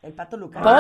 El 0.03 0.13
pato 0.15 0.37
Lucas. 0.39 0.63
pop. 0.63 0.73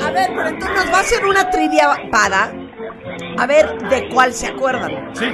A 0.00 0.10
ver, 0.12 0.30
pero 0.34 0.48
entonces 0.48 0.76
nos 0.76 0.92
va 0.92 0.98
a 0.98 1.00
hacer 1.00 1.24
una 1.26 1.50
trivia 1.50 1.88
Pada. 2.10 2.52
A 3.38 3.46
ver 3.46 3.78
de 3.88 4.08
cuál 4.10 4.32
se 4.32 4.46
acuerdan. 4.48 5.10
Sí. 5.14 5.26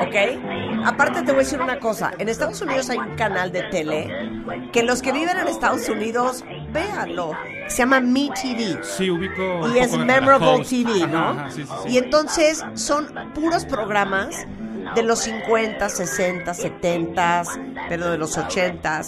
¿Ok? 0.00 0.67
Aparte 0.84 1.22
te 1.22 1.32
voy 1.32 1.36
a 1.36 1.44
decir 1.44 1.60
una 1.60 1.78
cosa. 1.78 2.12
En 2.18 2.28
Estados 2.28 2.60
Unidos 2.60 2.90
hay 2.90 2.98
un 2.98 3.16
canal 3.16 3.52
de 3.52 3.62
tele 3.64 4.30
que 4.72 4.82
los 4.82 5.02
que 5.02 5.12
viven 5.12 5.38
en 5.38 5.48
Estados 5.48 5.88
Unidos, 5.88 6.44
véanlo. 6.72 7.32
Se 7.68 7.78
llama 7.78 8.00
MeTV. 8.00 8.82
Sí, 8.82 9.10
ubico. 9.10 9.60
un 9.60 9.76
Y 9.76 9.78
es 9.78 9.96
Memorable. 9.96 10.64
TV, 10.64 11.06
¿no? 11.06 11.30
ajá, 11.30 11.50
sí, 11.50 11.64
sí, 11.64 11.72
sí. 11.84 11.88
Y 11.92 11.98
entonces 11.98 12.64
son 12.74 13.08
puros 13.34 13.64
programas 13.64 14.46
de 14.94 15.02
los 15.02 15.20
50, 15.20 15.88
60, 15.88 16.54
70, 16.54 17.42
pero 17.88 18.10
de 18.10 18.18
los 18.18 18.36
80. 18.36 19.02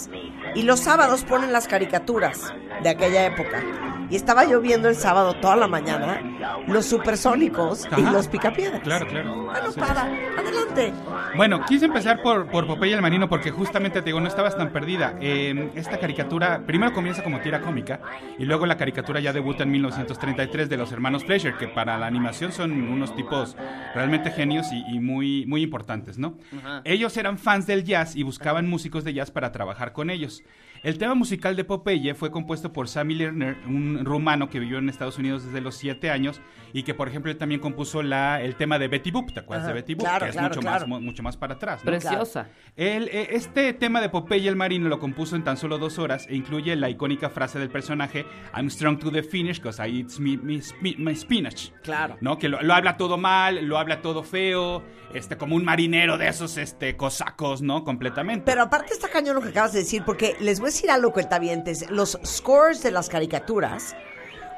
Y 0.55 0.63
los 0.63 0.79
sábados 0.79 1.23
ponen 1.23 1.51
las 1.51 1.67
caricaturas 1.67 2.53
de 2.83 2.89
aquella 2.89 3.25
época. 3.25 3.63
Y 4.09 4.15
estaba 4.15 4.45
yo 4.45 4.59
viendo 4.59 4.89
el 4.89 4.95
sábado 4.95 5.35
toda 5.35 5.55
la 5.55 5.67
mañana 5.67 6.21
los 6.67 6.85
supersónicos 6.85 7.87
y 7.97 8.01
los 8.01 8.27
picapiedras. 8.27 8.81
Claro, 8.81 9.07
claro. 9.07 9.43
Bueno, 9.45 9.71
Sí. 9.71 9.79
para, 9.79 10.01
adelante. 10.37 10.93
Bueno, 11.35 11.65
quise 11.65 11.85
empezar 11.85 12.21
por, 12.21 12.47
por 12.47 12.67
Popeye 12.67 12.93
el 12.93 13.01
Marino 13.01 13.29
porque 13.29 13.51
justamente 13.51 14.01
te 14.01 14.05
digo, 14.07 14.19
no 14.19 14.27
estabas 14.27 14.57
tan 14.57 14.71
perdida. 14.71 15.15
Eh, 15.21 15.71
esta 15.75 15.97
caricatura 15.99 16.63
primero 16.65 16.93
comienza 16.93 17.23
como 17.23 17.39
tira 17.41 17.61
cómica 17.61 18.01
y 18.37 18.45
luego 18.45 18.65
la 18.65 18.77
caricatura 18.77 19.19
ya 19.19 19.33
debuta 19.33 19.63
en 19.63 19.71
1933 19.71 20.69
de 20.69 20.77
los 20.77 20.91
hermanos 20.91 21.23
Fleischer, 21.25 21.55
que 21.57 21.67
para 21.67 21.97
la 21.97 22.07
animación 22.07 22.51
son 22.51 22.71
unos 22.71 23.15
tipos 23.15 23.55
realmente 23.93 24.31
genios 24.31 24.67
y, 24.71 24.83
y 24.95 24.99
muy, 24.99 25.45
muy 25.45 25.61
importantes, 25.61 26.17
¿no? 26.17 26.37
Ellos 26.83 27.15
eran 27.17 27.37
fans 27.37 27.67
del 27.67 27.83
jazz 27.83 28.15
y 28.15 28.23
buscaban 28.23 28.67
músicos 28.67 29.03
de 29.03 29.13
jazz 29.13 29.31
para 29.31 29.51
trabajar 29.51 29.93
con 29.93 30.09
ellos. 30.09 30.43
El 30.83 30.97
tema 30.97 31.13
musical 31.13 31.55
de 31.55 31.63
Popeye 31.63 32.15
fue 32.15 32.31
compuesto 32.31 32.73
por 32.73 32.87
Sammy 32.87 33.13
Lerner, 33.13 33.57
un 33.67 34.03
rumano 34.03 34.49
que 34.49 34.59
vivió 34.59 34.79
en 34.79 34.89
Estados 34.89 35.19
Unidos 35.19 35.45
desde 35.45 35.61
los 35.61 35.75
7 35.75 36.09
años 36.09 36.40
y 36.73 36.83
que, 36.83 36.93
por 36.93 37.07
ejemplo, 37.09 37.31
él 37.31 37.37
también 37.37 37.59
compuso 37.59 38.01
la, 38.01 38.41
el 38.41 38.55
tema 38.55 38.79
de 38.79 38.87
Betty 38.87 39.11
Boop, 39.11 39.33
¿te 39.33 39.41
acuerdas 39.41 39.65
Ajá, 39.65 39.73
de 39.75 39.81
Betty 39.81 39.93
Boop? 39.95 40.03
claro, 40.05 40.25
que 40.25 40.29
es 40.29 40.35
claro, 40.35 40.47
mucho, 40.49 40.59
claro. 40.61 40.79
Más, 40.79 40.87
mu- 40.87 41.05
mucho 41.05 41.21
más 41.23 41.35
para 41.37 41.55
atrás. 41.55 41.81
¿no? 41.83 41.91
Preciosa. 41.91 42.47
El, 42.77 43.09
eh, 43.09 43.27
este 43.31 43.73
tema 43.73 43.99
de 43.99 44.09
Popeye 44.09 44.47
el 44.47 44.55
Marino 44.55 44.87
lo 44.87 44.99
compuso 44.99 45.35
en 45.35 45.43
tan 45.43 45.57
solo 45.57 45.77
dos 45.77 45.99
horas 45.99 46.27
e 46.29 46.35
incluye 46.35 46.75
la 46.75 46.89
icónica 46.89 47.29
frase 47.29 47.59
del 47.59 47.69
personaje 47.69 48.25
I'm 48.55 48.69
strong 48.69 48.97
to 48.99 49.11
the 49.11 49.21
finish 49.23 49.57
because 49.59 49.85
I 49.85 49.99
eat 49.99 50.17
me, 50.19 50.37
me 50.37 50.61
my 50.97 51.15
spinach. 51.15 51.71
Claro. 51.83 52.17
¿No? 52.21 52.37
Que 52.37 52.47
lo, 52.47 52.61
lo 52.61 52.73
habla 52.73 52.95
todo 52.95 53.17
mal, 53.17 53.65
lo 53.65 53.77
habla 53.77 54.01
todo 54.01 54.23
feo, 54.23 54.81
este, 55.13 55.35
como 55.35 55.57
un 55.57 55.65
marinero 55.65 56.17
de 56.17 56.29
esos 56.29 56.57
este, 56.57 56.95
cosacos, 56.95 57.61
¿no? 57.61 57.83
Completamente. 57.83 58.43
Pero 58.45 58.61
aparte 58.61 58.93
está 58.93 59.09
cañón 59.09 59.35
lo 59.35 59.41
que 59.41 59.49
acabas 59.49 59.73
de 59.73 59.79
decir, 59.79 60.03
porque 60.05 60.35
les 60.39 60.59
voy 60.61 60.67
a 60.67 60.71
decir 60.71 60.89
algo, 60.89 61.11
cuentavientes. 61.11 61.89
Los 61.91 62.17
scores 62.25 62.81
de 62.81 62.91
las 62.91 63.09
caricaturas, 63.09 63.95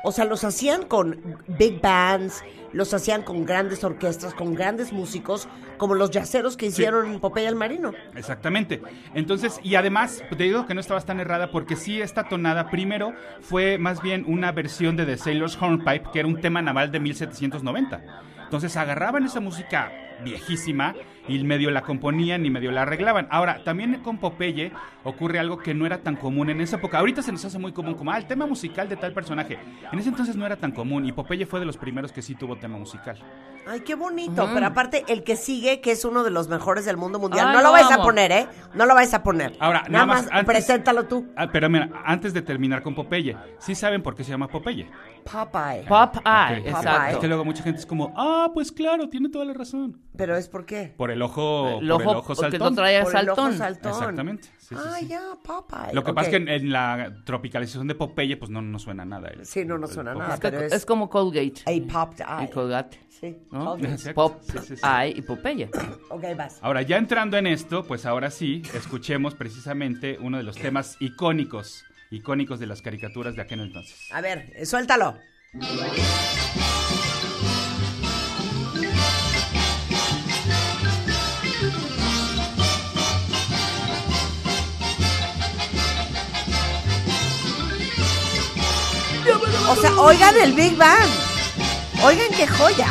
o 0.03 0.11
sea, 0.11 0.25
los 0.25 0.43
hacían 0.43 0.83
con 0.83 1.37
big 1.47 1.79
bands, 1.81 2.43
los 2.73 2.93
hacían 2.93 3.23
con 3.23 3.45
grandes 3.45 3.85
orquestas, 3.85 4.33
con 4.33 4.53
grandes 4.53 4.91
músicos, 4.91 5.47
como 5.77 5.95
los 5.95 6.11
yaceros 6.11 6.57
que 6.57 6.65
hicieron 6.65 7.09
en 7.09 7.19
Popeye 7.21 7.47
el 7.47 7.55
Marino. 7.55 7.93
Exactamente. 8.13 8.81
Entonces, 9.13 9.61
y 9.63 9.75
además, 9.75 10.21
te 10.29 10.43
digo 10.43 10.65
que 10.65 10.73
no 10.73 10.81
estabas 10.81 11.05
tan 11.05 11.21
errada 11.21 11.51
porque 11.51 11.77
sí, 11.77 12.01
esta 12.01 12.27
tonada 12.27 12.69
primero 12.69 13.13
fue 13.41 13.77
más 13.77 14.01
bien 14.01 14.25
una 14.27 14.51
versión 14.51 14.97
de 14.97 15.05
The 15.05 15.17
Sailor's 15.17 15.57
Hornpipe, 15.59 16.09
que 16.11 16.19
era 16.19 16.27
un 16.27 16.41
tema 16.41 16.61
naval 16.61 16.91
de 16.91 16.99
1790. 16.99 18.03
Entonces 18.43 18.75
agarraban 18.75 19.23
esa 19.23 19.39
música 19.39 19.91
viejísima 20.23 20.95
y 21.27 21.43
medio 21.43 21.71
la 21.71 21.81
componían 21.81 22.45
y 22.45 22.49
medio 22.49 22.71
la 22.71 22.81
arreglaban. 22.83 23.27
Ahora, 23.31 23.63
también 23.63 23.99
con 24.03 24.17
Popeye 24.17 24.71
ocurre 25.03 25.39
algo 25.39 25.57
que 25.57 25.73
no 25.73 25.85
era 25.85 25.99
tan 25.99 26.15
común 26.15 26.49
en 26.49 26.61
esa 26.61 26.77
época. 26.77 26.99
Ahorita 26.99 27.21
se 27.21 27.31
nos 27.31 27.43
hace 27.45 27.59
muy 27.59 27.71
común, 27.73 27.95
como, 27.95 28.11
ah, 28.11 28.17
el 28.17 28.25
tema 28.25 28.45
musical 28.45 28.87
de 28.89 28.95
tal 28.97 29.13
personaje. 29.13 29.57
En 29.91 29.99
ese 29.99 30.09
entonces 30.09 30.35
no 30.35 30.45
era 30.45 30.55
tan 30.57 30.71
común 30.71 31.05
y 31.05 31.11
Popeye 31.11 31.45
fue 31.45 31.59
de 31.59 31.65
los 31.65 31.77
primeros 31.77 32.11
que 32.11 32.21
sí 32.21 32.35
tuvo 32.35 32.55
tema 32.57 32.77
musical. 32.77 33.17
Ay, 33.65 33.79
qué 33.79 33.95
bonito. 33.95 34.49
Pero 34.53 34.65
aparte, 34.65 35.05
el 35.07 35.23
que 35.23 35.37
sigue, 35.37 35.79
que 35.79 35.91
es 35.91 36.03
uno 36.03 36.25
de 36.25 36.29
los 36.31 36.49
mejores 36.49 36.83
del 36.83 36.97
mundo 36.97 37.17
mundial. 37.17 37.47
Ay, 37.47 37.53
no 37.55 37.61
lo 37.61 37.67
lo 37.67 37.71
vais 37.71 37.89
a 37.89 37.97
poner, 37.97 38.31
¿eh? 38.33 38.47
No 38.73 38.85
lo 38.85 38.93
vais 38.93 39.13
a 39.13 39.23
poner. 39.23 39.53
Ahora, 39.59 39.83
nada, 39.87 39.89
nada 39.89 40.05
más, 40.05 40.27
antes- 40.29 40.43
preséntalo 40.45 41.05
tú. 41.05 41.27
Ah, 41.37 41.47
pero 41.49 41.69
mira, 41.69 41.89
antes 42.05 42.33
de 42.33 42.41
terminar 42.41 42.83
con 42.83 42.93
Popeye, 42.93 43.37
¿sí 43.59 43.73
saben 43.73 44.03
por 44.03 44.15
qué 44.15 44.25
se 44.25 44.31
llama 44.31 44.49
Popeye? 44.49 44.85
Popeye. 45.23 45.83
Pop 45.87 46.15
Eye, 46.25 46.59
Ok. 46.59 46.67
exacto. 46.67 47.11
Es 47.11 47.17
que 47.19 47.27
luego 47.29 47.45
mucha 47.45 47.63
gente 47.63 47.79
es 47.79 47.85
como, 47.85 48.13
ah, 48.17 48.51
pues 48.53 48.69
claro, 48.73 49.07
tiene 49.07 49.29
toda 49.29 49.45
la 49.45 49.53
razón. 49.53 50.01
Pero 50.17 50.35
es 50.35 50.49
por 50.49 50.65
qué. 50.65 50.93
Por 50.97 51.09
el 51.13 51.21
ojo, 51.21 51.67
El 51.67 51.73
por 51.73 51.83
el 51.83 51.91
ojo, 51.91 52.17
ojo 52.19 52.35
que 52.35 52.41
saltón. 52.41 52.59
lo 52.69 52.75
trae 52.75 52.95
el 52.97 53.01
ojo 53.03 53.11
saltón. 53.11 53.57
saltón. 53.57 53.91
Exactamente. 53.91 54.43
Sí, 54.57 54.67
sí, 54.69 54.75
ah, 54.77 54.95
sí. 54.99 55.07
ya, 55.07 55.21
Popeye. 55.43 55.93
Lo 55.93 56.03
que 56.03 56.11
Ok. 56.11 56.15
pasa 56.15 56.27
es 56.27 56.31
que 56.31 56.37
en, 56.37 56.49
en 56.49 56.71
la 56.71 57.13
tropicalización 57.25 57.87
de 57.87 57.95
Popeye, 57.95 58.37
pues 58.37 58.49
no, 58.51 58.61
no 58.61 58.79
suena 58.79 59.05
nada. 59.05 59.29
el- 59.29 59.45
Sí, 59.45 59.63
no, 59.65 59.77
no 59.77 59.87
el 59.87 59.93
suena 59.93 60.13
nada. 60.13 60.33
Es, 60.35 60.39
que- 60.39 60.51
pero 60.51 60.61
es- 60.65 60.73
es 60.73 60.85
como 60.85 61.09
Colgate. 61.09 61.61
A 61.65 61.91
popped 61.91 62.25
eye. 62.25 62.45
Y 62.45 62.47
Colgate. 62.49 62.99
Sí. 63.09 63.37
¿no? 63.51 63.77
Pop 64.15 64.41
Sí, 64.41 64.57
sí, 64.67 64.75
sí. 64.75 64.81
Eye 64.85 65.13
y 65.17 65.21
Popeye. 65.21 65.69
Ok, 66.09 66.23
vas. 66.37 66.59
Ahora, 66.61 66.81
ya 66.81 66.97
entrando 66.97 67.37
en 67.37 67.47
esto, 67.47 67.83
pues 67.85 68.05
ahora 68.05 68.29
sí, 68.31 68.61
escuchemos 68.73 69.33
precisamente 69.35 70.17
uno 70.19 70.37
de 70.37 70.43
los 70.43 70.55
temas 70.57 70.97
icónicos, 70.99 71.83
icónicos 72.11 72.59
de 72.59 72.67
las 72.67 72.81
caricaturas 72.81 73.35
de 73.35 73.41
aquel 73.41 73.61
entonces. 73.61 74.09
A 74.11 74.19
ver, 74.21 74.51
eh, 74.55 74.65
suéltalo. 74.65 75.15
O 89.69 89.75
sea, 89.75 89.91
oigan 89.99 90.35
el 90.37 90.53
Big 90.53 90.75
Bang. 90.77 91.09
Oigan 92.03 92.29
qué 92.35 92.45
joya. 92.45 92.87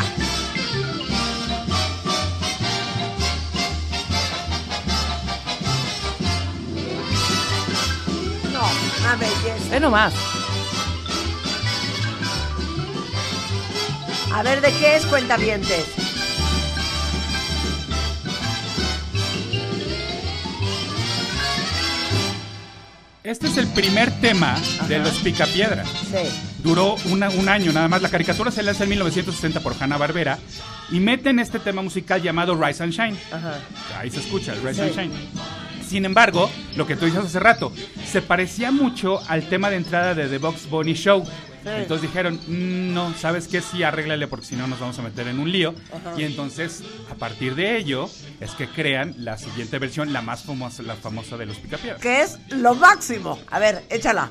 No, 8.52 8.62
una 9.00 9.16
belleza. 9.16 9.70
Ve 9.70 9.80
nomás. 9.80 10.14
A 14.32 14.42
ver, 14.42 14.62
¿de 14.62 14.72
qué 14.72 14.96
es 14.96 15.04
cuentavientes? 15.06 15.84
Este 23.22 23.46
es 23.46 23.56
el 23.56 23.68
primer 23.68 24.10
tema 24.20 24.56
de 24.88 24.98
los 24.98 25.18
Picapiedras. 25.18 25.88
Sí. 25.88 26.51
Duró 26.62 26.96
una- 27.06 27.28
un 27.30 27.48
año 27.48 27.72
nada 27.72 27.88
más. 27.88 28.02
La 28.02 28.08
caricatura 28.08 28.50
se 28.50 28.62
lanza 28.62 28.84
en 28.84 28.90
1960 28.90 29.60
por 29.60 29.74
Hanna 29.80 29.96
Barbera 29.96 30.38
y 30.90 31.00
meten 31.00 31.38
este 31.38 31.58
tema 31.58 31.82
musical 31.82 32.22
llamado 32.22 32.54
Rise 32.60 32.82
and 32.84 32.92
Shine. 32.92 33.16
Ajá. 33.32 33.58
Ahí 33.98 34.10
se 34.10 34.20
escucha, 34.20 34.54
Rise 34.54 34.74
Sí. 34.74 34.80
and 34.80 34.92
Shine. 35.12 35.14
Sin 35.88 36.04
embargo, 36.04 36.50
lo 36.76 36.86
que 36.86 36.96
tú 36.96 37.04
dices 37.04 37.20
hace 37.24 37.38
rato, 37.40 37.72
se 38.10 38.22
parecía 38.22 38.70
mucho 38.70 39.20
al 39.28 39.48
tema 39.48 39.68
de 39.70 39.76
entrada 39.76 40.14
de 40.14 40.28
The 40.28 40.38
Box 40.38 40.68
Bunny 40.70 40.94
Show. 40.94 41.24
Entonces 41.64 42.08
dijeron, 42.08 42.40
"Mm, 42.48 42.92
no, 42.92 43.14
¿sabes 43.16 43.46
qué? 43.46 43.60
Sí, 43.60 43.82
arréglale 43.84 44.26
porque 44.26 44.46
si 44.46 44.56
no 44.56 44.66
nos 44.66 44.80
vamos 44.80 44.98
a 44.98 45.02
meter 45.02 45.28
en 45.28 45.38
un 45.38 45.52
lío. 45.52 45.74
Y 46.16 46.24
entonces, 46.24 46.82
a 47.10 47.14
partir 47.14 47.54
de 47.54 47.76
ello, 47.76 48.10
es 48.40 48.50
que 48.52 48.66
crean 48.68 49.14
la 49.18 49.38
siguiente 49.38 49.78
versión, 49.78 50.12
la 50.12 50.22
más 50.22 50.42
famosa, 50.42 50.82
la 50.82 50.96
famosa 50.96 51.36
de 51.36 51.46
los 51.46 51.58
Picapiedras. 51.58 52.00
Que 52.00 52.22
es 52.22 52.38
lo 52.48 52.74
máximo. 52.74 53.38
A 53.50 53.58
ver, 53.60 53.84
échala. 53.90 54.30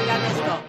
Oigan 0.00 0.22
esto. 0.22 0.60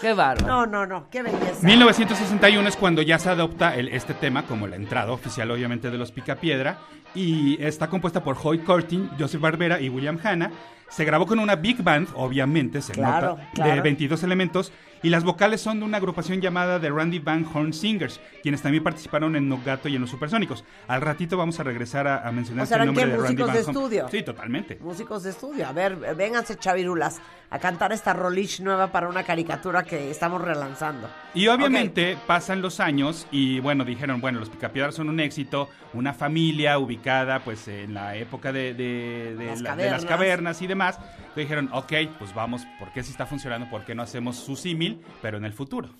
Qué 0.00 0.12
bárbaro. 0.12 0.46
No, 0.46 0.66
no, 0.66 0.86
no, 0.86 1.08
qué 1.10 1.22
belleza. 1.22 1.66
1961 1.66 2.68
es 2.68 2.76
cuando 2.76 3.00
ya 3.02 3.18
se 3.18 3.30
adopta 3.30 3.74
el- 3.76 3.88
este 3.88 4.12
tema 4.14 4.42
como 4.44 4.66
la 4.66 4.76
entrada 4.76 5.10
oficial, 5.12 5.50
obviamente, 5.50 5.90
de 5.90 5.96
los 5.98 6.12
Picapiedra. 6.12 6.78
Y 7.14 7.62
está 7.64 7.88
compuesta 7.88 8.22
por 8.22 8.36
Hoyt 8.42 8.64
Curtin, 8.64 9.10
Joseph 9.18 9.40
Barbera 9.40 9.80
y 9.80 9.88
William 9.88 10.18
Hanna. 10.22 10.50
Se 10.88 11.04
grabó 11.04 11.26
con 11.26 11.38
una 11.38 11.56
big 11.56 11.82
band, 11.82 12.08
obviamente, 12.14 12.80
se 12.80 12.92
Claro, 12.92 13.30
nota, 13.36 13.50
claro. 13.54 13.74
de 13.74 13.80
22 13.80 14.22
elementos. 14.22 14.72
Y 15.02 15.10
las 15.10 15.24
vocales 15.24 15.60
son 15.60 15.78
de 15.78 15.84
una 15.84 15.98
agrupación 15.98 16.40
llamada 16.40 16.80
The 16.80 16.88
Randy 16.90 17.18
Van 17.18 17.46
Horn 17.52 17.72
Singers, 17.74 18.18
quienes 18.42 18.62
también 18.62 18.82
participaron 18.82 19.36
en 19.36 19.46
No 19.48 19.60
Gato 19.64 19.88
y 19.88 19.94
en 19.94 20.00
Los 20.00 20.10
Supersónicos. 20.10 20.64
Al 20.88 21.02
ratito 21.02 21.36
vamos 21.36 21.60
a 21.60 21.62
regresar 21.64 22.08
a, 22.08 22.26
a 22.26 22.32
mencionar 22.32 22.64
O 22.64 22.66
sea, 22.66 22.76
el 22.78 22.82
¿eran 22.84 22.86
nombre 22.94 23.04
qué, 23.04 23.10
de 23.10 23.16
Randy 23.18 23.42
músicos 23.42 23.46
Van 23.46 23.54
de 23.56 23.60
Horn. 23.62 23.76
estudio? 23.76 24.08
Sí, 24.10 24.22
totalmente. 24.24 24.78
Músicos 24.80 25.22
de 25.22 25.30
estudio. 25.30 25.66
A 25.68 25.72
ver, 25.72 25.96
vénganse 26.16 26.56
chavirulas 26.56 27.20
a 27.50 27.58
cantar 27.60 27.92
esta 27.92 28.12
rolish 28.14 28.60
nueva 28.62 28.90
para 28.90 29.08
una 29.08 29.22
caricatura 29.22 29.84
que 29.84 30.10
estamos 30.10 30.40
relanzando. 30.40 31.08
Y 31.34 31.46
obviamente 31.48 32.16
pasan 32.26 32.60
los 32.62 32.80
años 32.80 33.28
y 33.30 33.60
bueno, 33.60 33.84
dijeron, 33.84 34.20
bueno, 34.20 34.40
los 34.40 34.48
Picapiedras 34.48 34.94
son 34.96 35.08
un 35.10 35.20
éxito, 35.20 35.68
una 35.92 36.14
familia 36.14 36.78
ubicada 36.78 37.40
pues 37.40 37.68
en 37.68 37.94
la 37.94 38.16
época 38.16 38.50
de, 38.50 38.74
de- 38.74 39.36
de 39.38 39.46
Las 39.46 39.60
la- 39.60 39.76
de 39.76 39.90
las 39.90 40.04
cavernas. 40.04 40.04
cavernas 40.06 40.62
y 40.62 40.66
demás. 40.66 40.75
Entonces 40.76 41.36
dijeron, 41.36 41.70
ok, 41.72 41.92
pues 42.18 42.34
vamos, 42.34 42.62
¿por 42.78 42.92
qué 42.92 43.02
si 43.02 43.10
está 43.10 43.26
funcionando? 43.26 43.68
¿Por 43.68 43.84
qué 43.84 43.94
no 43.94 44.02
hacemos 44.02 44.36
su 44.36 44.56
símil, 44.56 45.04
pero 45.22 45.38
en 45.38 45.44
el 45.44 45.52
futuro? 45.52 45.90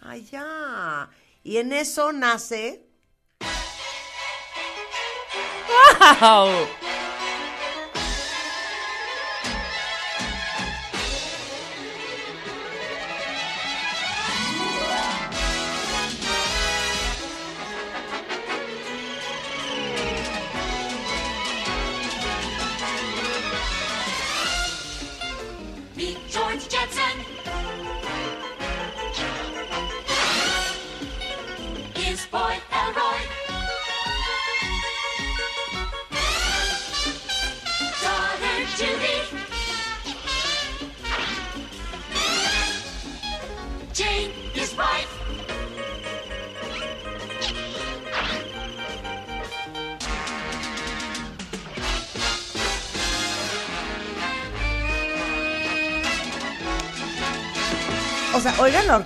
Ay, 0.00 0.24
ya. 0.24 1.08
Y 1.44 1.58
en 1.58 1.72
eso 1.72 2.12
nace 2.12 2.86
¡Wow! 6.20 6.81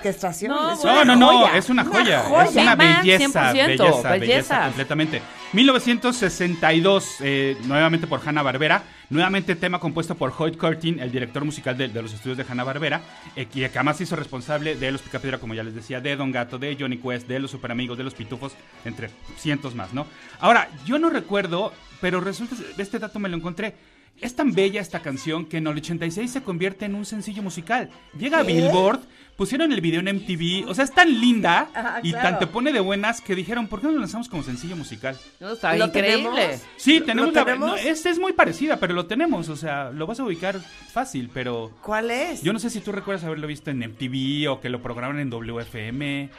Orquestación. 0.07 0.51
No, 0.51 0.71
es 0.73 0.83
No, 0.83 1.01
una 1.01 1.15
no, 1.15 1.47
es 1.53 1.69
una 1.69 1.85
joya, 1.85 2.23
joya. 2.23 2.43
es 2.45 2.55
una 2.55 2.75
belleza, 2.75 3.53
100%, 3.53 3.67
belleza, 3.67 4.11
belleza, 4.11 4.61
completamente. 4.65 5.21
1962, 5.53 7.15
eh, 7.21 7.57
nuevamente 7.65 8.07
por 8.07 8.21
Hanna 8.25 8.41
Barbera, 8.43 8.83
nuevamente 9.09 9.55
tema 9.55 9.79
compuesto 9.79 10.15
por 10.15 10.33
Hoyt 10.37 10.57
Curtin, 10.57 10.99
el 10.99 11.11
director 11.11 11.43
musical 11.45 11.77
de, 11.77 11.87
de 11.87 12.01
los 12.01 12.13
estudios 12.13 12.37
de 12.37 12.45
Hanna 12.47 12.63
Barbera, 12.63 13.01
eh, 13.35 13.45
que 13.45 13.65
además 13.65 13.97
se 13.97 14.03
hizo 14.03 14.15
responsable 14.15 14.75
de 14.75 14.91
los 14.91 15.01
Picapiedra, 15.01 15.37
como 15.37 15.53
ya 15.53 15.63
les 15.63 15.75
decía, 15.75 16.01
de 16.01 16.15
Don 16.15 16.31
Gato, 16.31 16.57
de 16.57 16.75
Johnny 16.79 16.97
Quest, 16.97 17.27
de 17.27 17.39
los 17.39 17.51
Super 17.51 17.71
Amigos, 17.71 17.97
de 17.97 18.03
los 18.03 18.13
Pitufos, 18.13 18.53
entre 18.85 19.09
cientos 19.37 19.75
más, 19.75 19.93
¿no? 19.93 20.05
Ahora, 20.39 20.69
yo 20.85 20.99
no 20.99 21.09
recuerdo, 21.09 21.73
pero 22.01 22.19
resulta, 22.19 22.55
este 22.77 22.99
dato 22.99 23.19
me 23.19 23.29
lo 23.29 23.37
encontré. 23.37 23.75
Es 24.21 24.35
tan 24.35 24.51
bella 24.53 24.81
esta 24.81 25.01
canción 25.01 25.45
que 25.45 25.57
en 25.57 25.67
el 25.67 25.77
86 25.77 26.31
se 26.31 26.41
convierte 26.41 26.85
en 26.85 26.95
un 26.95 27.05
sencillo 27.05 27.43
musical. 27.43 27.89
Llega 28.17 28.39
a 28.39 28.45
¿Qué? 28.45 28.53
Billboard, 28.53 29.01
pusieron 29.35 29.71
el 29.71 29.79
video 29.79 29.99
en 29.99 30.07
MTV, 30.15 30.67
o 30.67 30.73
sea, 30.73 30.83
es 30.85 30.91
tan 30.91 31.21
linda 31.21 31.69
Ajá, 31.75 31.99
y 32.01 32.11
claro. 32.11 32.29
tan 32.29 32.39
te 32.39 32.47
pone 32.47 32.73
de 32.73 32.79
buenas 32.79 33.21
que 33.21 33.35
dijeron, 33.35 33.67
¿por 33.67 33.79
qué 33.79 33.85
no 33.87 33.93
lo 33.93 33.99
lanzamos 33.99 34.27
como 34.27 34.41
sencillo 34.41 34.75
musical? 34.75 35.19
No, 35.39 35.51
está 35.53 35.75
¿Lo 35.75 35.85
increíble. 35.85 36.29
tenemos? 36.33 36.61
Sí, 36.77 36.99
¿Lo- 36.99 37.05
tenemos 37.05 37.33
lo 37.33 37.39
la 37.39 37.45
tenemos? 37.45 37.69
no, 37.69 37.75
esta 37.77 38.09
es 38.09 38.17
muy 38.19 38.33
parecida, 38.33 38.77
pero 38.77 38.95
lo 38.95 39.05
tenemos, 39.05 39.49
o 39.49 39.55
sea, 39.55 39.91
lo 39.91 40.07
vas 40.07 40.19
a 40.19 40.23
ubicar 40.23 40.59
fácil, 40.91 41.29
pero 41.31 41.71
¿Cuál 41.83 42.09
es? 42.09 42.41
yo 42.41 42.53
no 42.53 42.59
sé 42.59 42.71
si 42.71 42.79
tú 42.81 42.91
recuerdas 42.91 43.23
haberlo 43.23 43.45
visto 43.45 43.69
en 43.69 43.79
MTV 43.79 44.49
o 44.51 44.59
que 44.59 44.69
lo 44.69 44.81
programaron 44.81 45.19
en 45.19 45.29
WFM. 45.29 46.29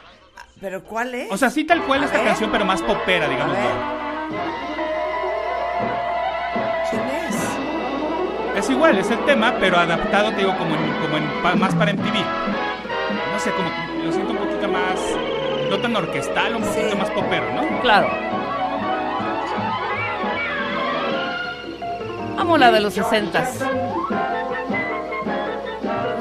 ¿Pero 0.59 0.83
cuál 0.83 1.15
es? 1.15 1.31
O 1.31 1.37
sea, 1.37 1.49
sí 1.49 1.63
tal 1.63 1.81
cual 1.85 2.01
A 2.03 2.05
esta 2.07 2.17
ver. 2.17 2.27
canción, 2.27 2.51
pero 2.51 2.65
más 2.65 2.81
popera, 2.81 3.29
digamos. 3.29 3.55
Es 8.59 8.69
igual, 8.69 8.97
es 8.97 9.09
el 9.09 9.23
tema, 9.25 9.53
pero 9.59 9.77
adaptado, 9.77 10.31
te 10.31 10.37
digo, 10.37 10.55
como, 10.57 10.75
en, 10.75 10.93
como 11.01 11.17
en, 11.17 11.41
pa- 11.41 11.55
más 11.55 11.73
para 11.75 11.93
MTV. 11.93 12.13
No 13.33 13.39
sé, 13.39 13.51
como 13.51 13.69
que 13.69 14.03
lo 14.05 14.11
siento 14.11 14.31
un 14.33 14.37
poquito 14.37 14.67
más, 14.67 14.99
no 15.69 15.77
tan 15.79 15.95
orquestal, 15.95 16.55
un 16.57 16.63
poquito 16.63 16.89
Sí. 16.91 16.97
más 16.97 17.09
popero, 17.11 17.45
¿no? 17.53 17.81
Claro. 17.81 18.09
Amo 22.37 22.57
la 22.57 22.71
de 22.71 22.79
los 22.79 22.93
60 22.93 23.49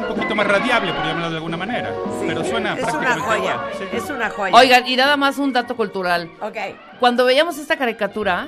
Un 0.01 0.15
poquito 0.15 0.35
más 0.35 0.47
radiable, 0.47 0.93
por 0.93 1.05
llamarlo 1.05 1.31
de 1.31 1.37
alguna 1.37 1.57
manera. 1.57 1.91
Sí. 2.21 2.25
Pero 2.29 2.45
suena 2.45 2.75
Es 2.75 2.83
una 2.83 2.93
prácticamente 2.93 3.27
joya. 3.27 3.53
igual, 3.55 3.71
sí. 3.79 3.85
Es 3.97 4.11
una 4.11 4.31
joya. 4.31 4.55
Oigan, 4.57 4.87
y 4.87 4.97
nada 4.97 5.17
más 5.17 5.39
un 5.39 5.53
dato 5.53 5.77
cultural. 5.77 6.31
Ok. 6.41 6.57
Cuando 7.01 7.25
veíamos 7.25 7.59
esta 7.59 7.77
caricatura, 7.77 8.47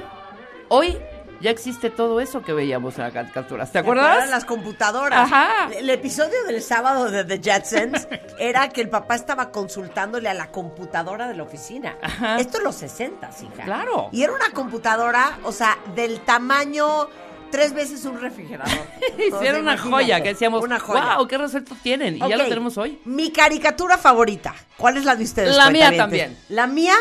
hoy 0.68 0.96
ya 1.40 1.50
existe 1.50 1.90
todo 1.90 2.20
eso 2.20 2.42
que 2.42 2.52
veíamos 2.52 2.96
en 2.98 3.04
la 3.04 3.10
caricatura. 3.10 3.66
¿Te 3.66 3.78
acuerdas? 3.78 4.28
Las 4.28 4.44
computadoras. 4.44 5.32
Ajá. 5.32 5.70
El 5.74 5.88
episodio 5.90 6.44
del 6.46 6.62
sábado 6.62 7.10
de 7.10 7.24
The 7.24 7.40
Jetsons 7.40 8.08
era 8.38 8.68
que 8.68 8.80
el 8.80 8.88
papá 8.88 9.14
estaba 9.14 9.50
consultándole 9.50 10.28
a 10.28 10.34
la 10.34 10.50
computadora 10.50 11.28
de 11.28 11.34
la 11.34 11.42
oficina. 11.42 11.96
Ajá. 12.02 12.38
Esto 12.38 12.58
en 12.58 12.64
los 12.64 12.76
60, 12.76 13.30
hija. 13.42 13.64
Claro. 13.64 14.08
Y 14.12 14.22
era 14.22 14.32
una 14.32 14.50
computadora, 14.50 15.38
o 15.44 15.52
sea, 15.52 15.78
del 15.94 16.20
tamaño 16.20 17.08
tres 17.50 17.72
veces 17.72 18.04
un 18.04 18.20
refrigerador. 18.20 18.86
Sí, 19.16 19.30
sea, 19.30 19.50
era 19.50 19.58
una 19.58 19.76
joya 19.76 20.22
que 20.22 20.30
decíamos, 20.30 20.62
Una 20.62 20.78
joya. 20.78 21.16
wow, 21.16 21.26
qué 21.26 21.36
resuelto 21.36 21.76
tienen. 21.82 22.16
Y 22.16 22.20
ya 22.20 22.36
lo 22.36 22.44
tenemos 22.44 22.78
hoy. 22.78 23.00
Mi 23.04 23.30
caricatura 23.32 23.98
favorita. 23.98 24.54
¿Cuál 24.76 24.96
es 24.96 25.04
la 25.04 25.16
de 25.16 25.24
ustedes? 25.24 25.56
La 25.56 25.68
mía 25.70 25.94
también. 25.94 26.38
La 26.48 26.66
mía, 26.66 26.94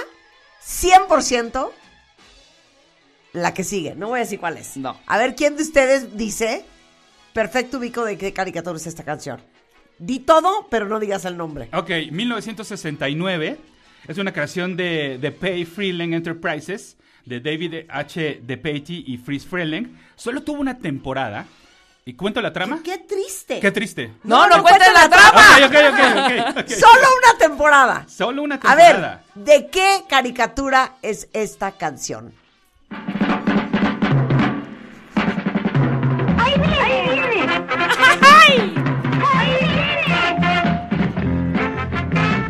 100%, 0.62 1.71
la 3.34 3.54
que 3.54 3.63
sigue. 3.63 3.96
No 3.96 4.10
voy 4.10 4.20
a 4.20 4.24
decir 4.24 4.39
cuál 4.39 4.58
es. 4.58 4.78
No. 4.78 5.00
A 5.06 5.18
ver, 5.18 5.36
¿quién 5.36 5.56
de 5.56 5.63
ustedes 5.63 6.18
dice, 6.18 6.65
perfecto 7.34 7.78
ubico 7.78 8.04
de 8.06 8.18
qué 8.18 8.34
caricatura 8.34 8.78
es 8.78 8.88
esta 8.88 9.04
canción? 9.04 9.42
Di 9.98 10.20
todo, 10.20 10.68
pero 10.70 10.86
no 10.88 11.00
digas 11.00 11.26
el 11.26 11.36
nombre. 11.38 11.70
Ok, 11.74 11.89
1969 12.12 13.58
es 14.08 14.18
una 14.18 14.32
creación 14.32 14.76
de, 14.78 15.18
de 15.20 15.32
Pay 15.32 15.65
Freeling 15.65 16.13
Enterprises 16.13 16.98
de 17.26 17.39
David 17.39 17.86
H. 17.89 18.42
DePatie 18.44 19.04
y 19.06 19.18
Fritz 19.18 19.46
Freeling. 19.46 19.98
Solo 20.15 20.42
tuvo 20.42 20.62
una 20.62 20.78
temporada. 20.78 21.46
¿Y 22.06 22.13
cuento 22.13 22.42
la 22.42 22.52
trama? 22.52 22.80
¡Qué 22.84 22.98
triste! 23.00 23.60
Qué 23.60 23.70
triste. 23.72 24.13
No, 24.24 24.48
No, 24.48 24.58
no, 24.58 24.63
la 24.63 25.10
trama. 25.10 25.30
Ok, 25.30 25.65
ok, 25.65 25.76
ok, 25.76 26.00
ok, 26.56 26.58
ok. 26.63 26.68
¡Solo 26.70 27.08
una 27.22 27.38
temporada! 27.38 28.06
Solo 28.08 28.42
una 28.42 28.56
A 28.56 28.60
temporada. 28.60 29.24
ver, 29.36 29.44
¿de 29.46 29.70
qué 29.70 30.04
caricatura 30.10 30.96
es 31.04 31.28
esta 31.34 31.74
canción? 31.74 32.34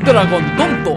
Dragón 0.10 0.44
tonto. 0.58 0.96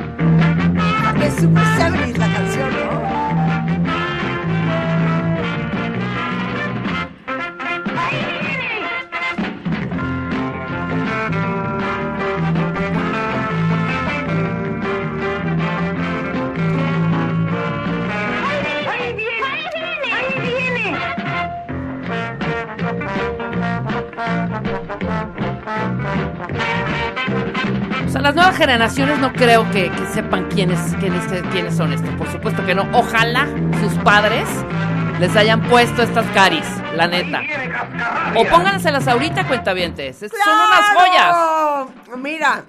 Las 28.23 28.35
nuevas 28.35 28.57
generaciones 28.57 29.19
no 29.19 29.33
creo 29.33 29.69
que, 29.71 29.91
que 29.91 30.07
sepan 30.13 30.49
quiénes, 30.49 30.79
quiénes, 31.01 31.25
quiénes 31.51 31.77
son 31.77 31.93
estos. 31.93 32.11
Por 32.15 32.31
supuesto 32.31 32.65
que 32.65 32.75
no. 32.75 32.89
Ojalá 32.93 33.47
sus 33.81 33.95
padres 34.05 34.49
les 35.21 35.35
hayan 35.37 35.61
puesto 35.63 36.03
estas 36.03 36.27
caris, 36.29 36.67
la 36.97 37.07
neta. 37.07 37.41
O 38.37 38.45
pónganselas 38.47 39.07
ahorita, 39.09 39.47
cuentavientes. 39.47 40.23
Es- 40.23 40.33
Son 40.33 40.55
unas 40.55 40.97
joyas. 40.97 42.19
Mira, 42.19 42.65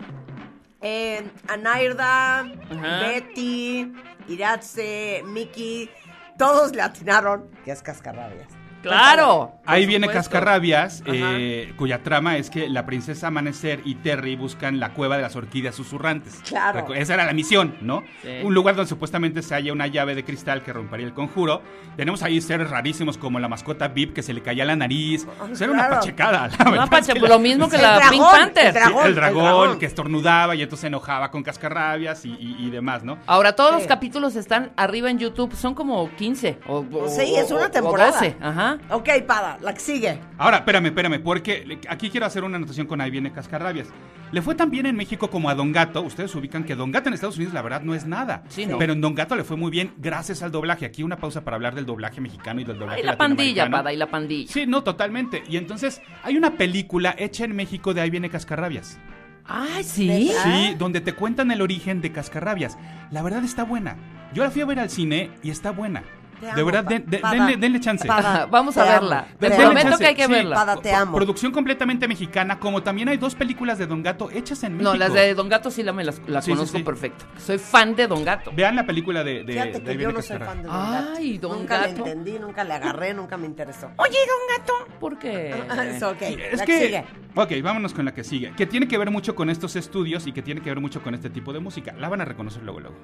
eh, 0.81 1.23
Anairda, 1.47 2.39
Ajá. 2.39 2.99
Betty, 3.01 3.93
Iratze, 4.27 5.23
Miki, 5.25 5.89
todos 6.37 6.73
le 6.75 6.81
atinaron 6.81 7.45
que 7.65 7.71
es 7.71 7.81
cascarrabias. 7.81 8.47
Claro. 8.89 9.53
Ahí 9.65 9.85
viene 9.85 10.07
supuesto. 10.07 10.29
Cascarrabias, 10.29 11.03
eh, 11.05 11.73
cuya 11.77 12.03
trama 12.03 12.37
es 12.37 12.49
que 12.49 12.67
la 12.69 12.85
princesa 12.85 13.27
Amanecer 13.27 13.79
y 13.85 13.95
Terry 13.95 14.35
buscan 14.35 14.79
la 14.79 14.89
cueva 14.93 15.15
de 15.15 15.21
las 15.21 15.35
orquídeas 15.35 15.73
susurrantes. 15.75 16.41
Claro. 16.47 16.85
Recu- 16.85 16.95
Esa 16.97 17.13
era 17.13 17.25
la 17.25 17.33
misión, 17.33 17.75
¿no? 17.81 18.03
Sí. 18.21 18.29
Un 18.43 18.53
lugar 18.53 18.75
donde 18.75 18.89
supuestamente 18.89 19.41
se 19.41 19.53
halla 19.55 19.71
una 19.71 19.87
llave 19.87 20.15
de 20.15 20.23
cristal 20.25 20.63
que 20.63 20.73
rompería 20.73 21.05
el 21.05 21.13
conjuro. 21.13 21.61
Tenemos 21.95 22.23
ahí 22.23 22.41
seres 22.41 22.69
rarísimos 22.69 23.17
como 23.17 23.39
la 23.39 23.47
mascota 23.47 23.87
Vip 23.87 24.13
que 24.13 24.21
se 24.21 24.33
le 24.33 24.41
caía 24.41 24.65
la 24.65 24.75
nariz. 24.75 25.25
O 25.39 25.55
sea, 25.55 25.65
era 25.65 25.73
una 25.73 25.89
pachecada. 25.89 26.47
la 26.49 26.55
Una 26.59 26.71
verdad 26.71 26.89
pache- 26.89 27.13
es 27.13 27.21
que 27.21 27.27
lo 27.27 27.39
mismo 27.39 27.69
que 27.69 27.77
El 27.77 27.81
la 27.83 27.95
dragón, 27.95 28.11
Pink 28.11 28.23
el 28.33 28.39
Panther. 28.39 28.73
dragón. 28.73 29.01
Sí, 29.03 29.07
el 29.09 29.15
dragón, 29.15 29.37
el 29.39 29.43
dragón. 29.45 29.79
que 29.79 29.85
estornudaba 29.85 30.55
y 30.55 30.61
entonces 30.61 30.81
se 30.81 30.87
enojaba 30.87 31.31
con 31.31 31.41
cascarrabias 31.43 32.25
y, 32.25 32.31
y- 32.31 32.57
y 32.59 32.69
demás, 32.69 33.03
¿no? 33.03 33.17
Ahora 33.27 33.55
todos 33.55 33.71
Sí. 33.71 33.77
los 33.79 33.87
capítulos 33.87 34.35
están 34.35 34.71
arriba 34.75 35.09
en 35.09 35.19
YouTube, 35.19 35.53
son 35.55 35.73
como 35.73 36.09
15 36.15 36.59
o, 36.67 36.85
o- 36.91 37.07
Sí, 37.07 37.35
es 37.35 37.49
una 37.51 37.67
o 37.67 37.71
temporada. 37.71 38.11
12, 38.11 38.35
ajá. 38.41 38.72
Ok, 38.89 39.09
Pada, 39.27 39.57
la 39.61 39.73
que 39.73 39.79
sigue. 39.79 40.19
Ahora, 40.37 40.57
espérame, 40.57 40.87
espérame, 40.87 41.21
porque 41.21 41.79
aquí 41.89 42.09
quiero 42.09 42.25
hacer 42.25 42.43
una 42.43 42.57
anotación 42.57 42.87
con 42.87 43.01
Ahí 43.01 43.11
viene 43.11 43.31
Cascarrabias. 43.31 43.87
Le 44.31 44.41
fue 44.41 44.55
tan 44.55 44.71
bien 44.71 44.87
en 44.87 44.95
México 44.95 45.29
como 45.29 45.49
a 45.49 45.53
Don 45.53 45.71
Gato. 45.71 46.01
Ustedes 46.01 46.33
ubican 46.33 46.63
que 46.63 46.75
Don 46.75 46.91
Gato 46.91 47.07
en 47.07 47.13
Estados 47.13 47.35
Unidos, 47.35 47.53
la 47.53 47.61
verdad, 47.61 47.81
no 47.81 47.93
es 47.93 48.07
nada. 48.07 48.43
Sí, 48.49 48.65
no. 48.65 48.79
Pero 48.79 48.93
en 48.93 49.01
Don 49.01 49.13
Gato 49.13 49.35
le 49.35 49.43
fue 49.43 49.57
muy 49.57 49.69
bien 49.69 49.93
gracias 49.97 50.41
al 50.41 50.51
doblaje. 50.51 50.85
Aquí 50.85 51.03
una 51.03 51.17
pausa 51.17 51.43
para 51.43 51.55
hablar 51.55 51.75
del 51.75 51.85
doblaje 51.85 52.19
mexicano 52.19 52.59
y 52.59 52.63
del 52.63 52.79
doblaje 52.79 53.01
Y 53.01 53.03
la 53.03 53.15
pandilla. 53.15 53.69
Pada, 53.69 53.93
y 53.93 53.97
la 53.97 54.09
pandilla. 54.09 54.51
Sí, 54.51 54.65
no, 54.65 54.83
totalmente. 54.83 55.43
Y 55.47 55.57
entonces, 55.57 56.01
hay 56.23 56.35
una 56.35 56.57
película 56.57 57.15
hecha 57.17 57.45
en 57.45 57.55
México 57.55 57.93
de 57.93 58.01
Ahí 58.01 58.09
viene 58.09 58.31
Cascarrabias. 58.31 58.97
Ay, 59.45 59.83
sí. 59.83 60.31
Sí, 60.43 60.75
donde 60.79 61.01
te 61.01 61.13
cuentan 61.13 61.51
el 61.51 61.61
origen 61.61 62.01
de 62.01 62.11
Cascarrabias. 62.11 62.77
La 63.11 63.21
verdad 63.21 63.43
está 63.43 63.63
buena. 63.63 63.97
Yo 64.33 64.43
la 64.43 64.49
fui 64.49 64.61
a 64.61 64.65
ver 64.65 64.79
al 64.79 64.89
cine 64.89 65.29
y 65.43 65.51
está 65.51 65.71
buena. 65.71 66.03
Te 66.49 66.55
de 66.55 66.61
amo, 66.61 66.65
verdad, 66.65 66.83
den- 66.83 67.05
denle, 67.07 67.57
denle 67.57 67.79
chance. 67.79 68.07
Pada, 68.07 68.45
Vamos 68.47 68.77
a 68.77 68.83
verla. 68.85 69.27
te 69.39 69.49
prometo 69.51 69.89
chance. 69.89 70.03
que 70.03 70.07
hay 70.07 70.15
que 70.15 70.25
Sí. 70.25 70.31
verla. 70.31 70.55
Pada, 70.55 70.75
te 70.77 70.89
Pro- 70.89 70.97
amo. 70.99 71.15
Producción 71.17 71.51
completamente 71.51 72.07
mexicana, 72.07 72.59
como 72.59 72.83
también 72.83 73.09
hay 73.09 73.17
dos 73.17 73.35
películas 73.35 73.77
de 73.77 73.87
Don 73.87 74.03
Gato 74.03 74.29
hechas 74.31 74.63
en 74.63 74.73
México. 74.73 74.91
No, 74.93 74.97
las 74.97 75.13
de 75.13 75.33
Don 75.33 75.49
Gato 75.49 75.71
sí 75.71 75.83
la, 75.83 75.93
me 75.93 76.03
las, 76.03 76.21
las 76.27 76.45
Sí, 76.45 76.51
sí, 76.51 76.57
conozco 76.57 76.77
sí. 76.77 76.83
perfecto. 76.83 77.25
Soy 77.37 77.57
fan 77.57 77.95
de 77.95 78.07
Don 78.07 78.23
Gato. 78.23 78.51
Vean 78.55 78.75
la 78.75 78.85
película 78.85 79.23
de, 79.23 79.43
de, 79.43 79.53
Fíjate 79.53 79.83
que 79.83 79.97
yo 79.97 80.11
no 80.11 80.21
soy 80.21 80.37
fan 80.37 80.57
de 80.61 80.67
Don 80.67 80.91
Gato. 80.91 81.13
Ay, 81.17 81.37
Don 81.37 81.59
Nunca 81.59 81.81
le 81.81 81.87
Gato. 81.93 82.05
entendí, 82.05 82.39
nunca 82.39 82.63
le 82.63 82.73
agarré, 82.73 83.13
nunca 83.13 83.37
me 83.37 83.45
interesó. 83.47 83.89
Oye, 83.97 84.17
Don 84.27 84.57
Gato. 84.57 84.99
¿Por 84.99 85.17
qué? 85.19 85.49
Es 85.93 86.03
ok, 86.03 86.21
Es 86.21 86.59
la 86.59 86.65
que, 86.65 86.79
sigue. 86.79 87.03
ok, 87.35 87.51
vámonos 87.63 87.93
con 87.93 88.05
la 88.05 88.13
que 88.13 88.23
sigue. 88.23 88.53
Que 88.55 88.65
tiene 88.65 88.87
que 88.87 88.97
ver 88.97 89.11
mucho 89.11 89.35
con 89.35 89.49
estos 89.49 89.75
estudios 89.75 90.27
y 90.27 90.31
que 90.31 90.41
tiene 90.41 90.61
que 90.61 90.69
ver 90.69 90.79
mucho 90.79 91.01
con 91.01 91.13
este 91.13 91.29
tipo 91.29 91.53
de 91.53 91.59
música. 91.59 91.93
La 91.99 92.09
van 92.09 92.21
a 92.21 92.25
reconocer 92.25 92.63
luego, 92.63 92.79
luego. 92.79 92.95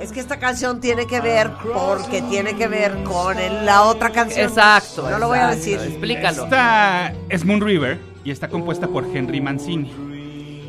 Es 0.00 0.12
que 0.12 0.20
esta 0.20 0.38
canción 0.38 0.80
tiene 0.80 1.06
que 1.06 1.20
ver 1.20 1.50
porque 1.74 2.22
tiene 2.22 2.54
que 2.54 2.68
ver 2.68 3.02
con 3.04 3.38
el- 3.38 3.64
la 3.66 3.82
otra 3.82 4.10
canción. 4.10 4.48
Exacto. 4.48 5.08
No 5.10 5.18
lo 5.18 5.28
voy 5.28 5.38
a 5.38 5.48
decir. 5.48 5.80
Explícalo. 5.80 6.44
Esta 6.44 7.12
es 7.28 7.44
Moon 7.44 7.60
River 7.60 7.98
y 8.24 8.30
está 8.30 8.48
compuesta 8.48 8.86
por 8.88 9.04
Henry 9.14 9.40
Mancini. 9.40 9.90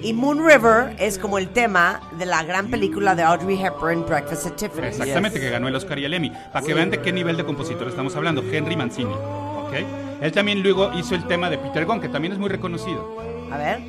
Y 0.02 0.14
Moon 0.14 0.38
River 0.48 0.96
es 1.00 1.18
como 1.18 1.38
el 1.40 1.50
tema 1.50 2.02
de 2.18 2.26
la 2.26 2.44
gran 2.44 2.68
película 2.70 3.16
de 3.16 3.24
Audrey 3.24 3.60
Hepburn, 3.62 4.06
Breakfast 4.06 4.46
at 4.46 4.52
Tiffany's. 4.54 4.92
Exactamente, 5.00 5.40
que 5.40 5.50
ganó 5.50 5.68
el 5.68 5.76
Oscar 5.76 5.98
y 6.00 6.06
el 6.06 6.14
Emmy. 6.14 6.32
Para 6.54 6.66
que 6.66 6.74
vean 6.74 6.92
de 6.92 7.02
qué 7.02 7.12
nivel 7.12 7.36
de 7.36 7.44
compositor 7.44 7.88
estamos 7.88 8.16
hablando. 8.16 8.44
Henry 8.50 8.76
Mancini. 8.76 9.12
¿ok? 9.14 9.74
Él 10.22 10.32
también 10.32 10.62
luego 10.64 10.92
hizo 10.94 11.16
el 11.16 11.26
tema 11.28 11.50
de 11.50 11.58
Peter 11.58 11.86
Gunn, 11.86 12.00
que 12.00 12.10
también 12.10 12.32
es 12.34 12.40
muy 12.40 12.48
reconocido. 12.50 13.18
A 13.52 13.58
ver, 13.58 13.80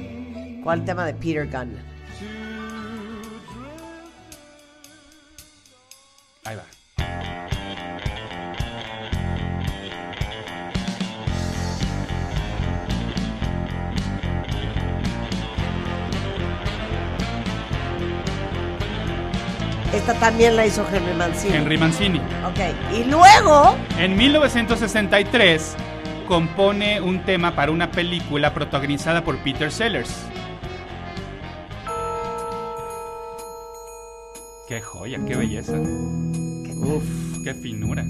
¿cuál 0.64 0.84
tema 0.84 1.04
de 1.06 1.14
Peter 1.14 1.46
Gunn? 1.48 1.76
Esta 20.08 20.20
también 20.30 20.56
la 20.56 20.64
hizo 20.64 20.86
Henry 20.90 21.12
Mancini. 21.12 21.54
Henry 21.54 21.76
Mancini. 21.76 22.18
Ok, 22.18 22.96
y 22.98 23.04
luego, 23.04 23.76
En 23.98 24.16
1963 24.16 25.76
compone 26.26 26.98
un 27.02 27.22
tema 27.24 27.54
para 27.54 27.72
una 27.72 27.90
película 27.90 28.54
protagonizada 28.54 29.22
por 29.22 29.36
Peter 29.40 29.70
Sellers. 29.70 30.24
Qué 34.66 34.80
joya, 34.80 35.18
qué 35.26 35.36
belleza. 35.36 35.74
Uf, 35.76 37.42
qué 37.44 37.52
finura. 37.52 38.06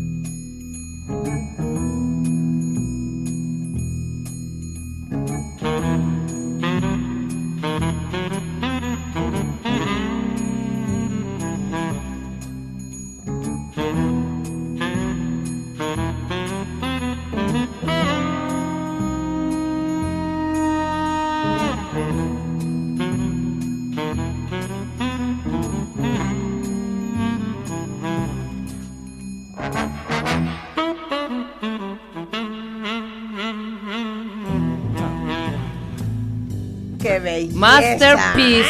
Masterpiece. 37.59 38.69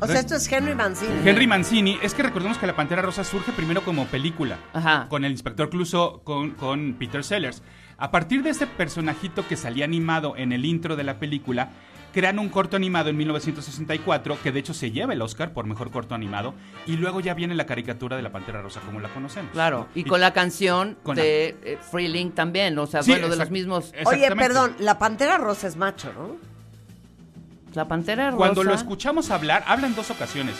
O 0.00 0.06
sea, 0.06 0.18
esto 0.18 0.34
es 0.34 0.50
Henry 0.50 0.74
Mancini. 0.74 1.12
Henry 1.28 1.46
Mancini, 1.46 1.96
es 2.02 2.12
que 2.12 2.24
recordemos 2.24 2.58
que 2.58 2.66
La 2.66 2.74
Pantera 2.74 3.02
Rosa 3.02 3.22
surge 3.22 3.52
primero 3.52 3.82
como 3.84 4.06
película, 4.06 4.56
Ajá. 4.72 5.06
con 5.08 5.24
el 5.24 5.30
inspector 5.30 5.70
Clouseau, 5.70 6.22
con, 6.24 6.50
con 6.52 6.94
Peter 6.94 7.22
Sellers. 7.22 7.62
A 7.98 8.10
partir 8.10 8.42
de 8.42 8.50
ese 8.50 8.66
personajito 8.66 9.46
que 9.46 9.56
salía 9.56 9.84
animado 9.84 10.34
en 10.36 10.50
el 10.52 10.64
intro 10.64 10.96
de 10.96 11.04
la 11.04 11.20
película, 11.20 11.70
crean 12.12 12.40
un 12.40 12.48
corto 12.48 12.76
animado 12.76 13.10
en 13.10 13.16
1964, 13.16 14.38
que 14.42 14.50
de 14.50 14.58
hecho 14.58 14.74
se 14.74 14.90
lleva 14.90 15.12
el 15.12 15.22
Oscar 15.22 15.52
por 15.52 15.66
mejor 15.66 15.92
corto 15.92 16.16
animado, 16.16 16.52
y 16.84 16.96
luego 16.96 17.20
ya 17.20 17.34
viene 17.34 17.54
la 17.54 17.64
caricatura 17.66 18.16
de 18.16 18.22
La 18.22 18.32
Pantera 18.32 18.60
Rosa 18.60 18.80
como 18.84 18.98
la 18.98 19.08
conocemos. 19.08 19.52
Claro. 19.52 19.86
Y 19.94 20.02
con 20.02 20.20
la 20.20 20.32
canción 20.32 20.98
con 21.04 21.16
la- 21.16 21.22
de 21.22 21.56
eh, 21.62 21.78
Free 21.92 22.08
Link 22.08 22.34
también. 22.34 22.76
O 22.80 22.88
sea, 22.88 23.04
Sí, 23.04 23.12
bueno, 23.12 23.28
de 23.28 23.36
los 23.36 23.50
mismos. 23.52 23.94
Oye, 24.04 24.28
perdón, 24.34 24.74
la 24.80 24.98
pantera 24.98 25.38
rosa 25.38 25.68
es 25.68 25.76
macho, 25.76 26.12
¿no? 26.12 26.50
La 27.74 27.86
pantera 27.88 28.26
rosa. 28.26 28.36
Cuando 28.36 28.64
lo 28.64 28.74
escuchamos 28.74 29.30
hablar, 29.30 29.64
habla 29.66 29.86
en 29.86 29.94
dos 29.94 30.10
ocasiones. 30.10 30.54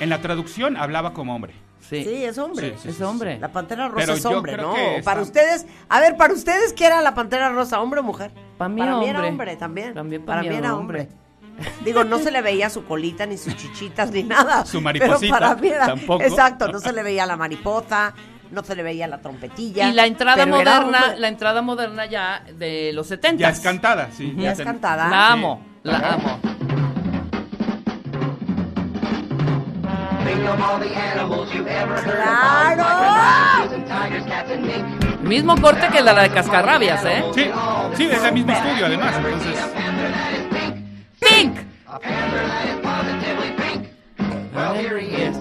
En 0.00 0.08
la 0.10 0.20
traducción 0.20 0.76
hablaba 0.76 1.12
como 1.12 1.34
hombre. 1.34 1.54
Sí. 1.80 2.04
Sí, 2.04 2.24
es 2.24 2.38
hombre. 2.38 2.70
Sí, 2.70 2.76
sí, 2.84 2.88
Es 2.90 2.96
sí, 2.96 3.02
hombre. 3.02 3.38
La 3.38 3.48
pantera 3.48 3.88
rosa 3.88 3.96
Pero 4.06 4.12
es 4.14 4.24
hombre, 4.24 4.56
¿no? 4.56 4.74
esta- 4.76 5.02
Para 5.04 5.20
ustedes, 5.22 5.66
a 5.88 6.00
ver, 6.00 6.16
para 6.16 6.32
ustedes, 6.32 6.72
¿qué 6.72 6.86
era 6.86 7.02
la 7.02 7.14
pantera 7.14 7.50
rosa, 7.50 7.80
hombre 7.80 8.00
o 8.00 8.02
mujer? 8.02 8.30
Pa' 8.56 8.68
mí, 8.68 8.78
para 8.80 8.96
mí 8.96 9.04
era 9.06 9.18
hombre. 9.18 9.28
hombre 9.30 9.56
también. 9.56 9.94
También 9.94 10.22
pa' 10.22 10.26
para 10.32 10.42
mí 10.42 10.54
era 10.54 10.74
hombre. 10.76 11.08
Digo, 11.84 12.02
no 12.04 12.18
se 12.18 12.30
le 12.30 12.40
veía 12.40 12.70
su 12.70 12.84
colita, 12.84 13.26
ni 13.26 13.36
sus 13.36 13.54
chichitas, 13.56 14.10
ni 14.10 14.22
nada. 14.24 14.64
Su 14.64 14.80
mariposita, 14.80 15.18
Pero 15.20 15.32
para 15.50 15.54
mí 15.56 15.68
era, 15.68 15.86
tampoco. 15.86 16.22
Exacto, 16.24 16.68
no 16.68 16.78
se 16.78 16.92
le 16.92 17.02
veía 17.02 17.26
la 17.26 17.36
mariposa, 17.36 18.14
no 18.50 18.62
se 18.64 18.74
le 18.74 18.82
veía 18.82 19.06
la 19.06 19.20
trompetilla. 19.20 19.88
Y 19.88 19.92
la 19.92 20.06
entrada 20.06 20.46
moderna, 20.46 20.78
hombre. 21.04 21.18
la 21.18 21.28
entrada 21.28 21.60
moderna 21.62 22.06
ya 22.06 22.42
de 22.56 22.92
los 22.94 23.06
70. 23.08 23.40
Ya 23.40 23.50
es 23.50 23.60
cantada, 23.60 24.08
sí. 24.12 24.34
Ya 24.38 24.52
es 24.52 24.58
ten- 24.58 24.66
cantada. 24.66 25.08
La 25.08 25.26
Sí. 25.26 25.32
amo, 25.34 25.62
la 25.82 26.14
amo. 26.14 26.38
¡Claro! 30.22 32.84
Mismo 35.22 35.56
corte 35.60 35.88
que 35.88 36.00
la 36.02 36.14
de 36.14 36.30
Cascarrabias, 36.30 37.04
¿eh? 37.04 37.24
Sí, 37.34 37.50
sí, 37.94 38.08
es 38.10 38.24
el 38.24 38.32
mismo 38.32 38.52
estudio 38.52 38.86
además, 38.86 39.14
entonces... 39.16 39.58
¡Pink! 41.20 41.58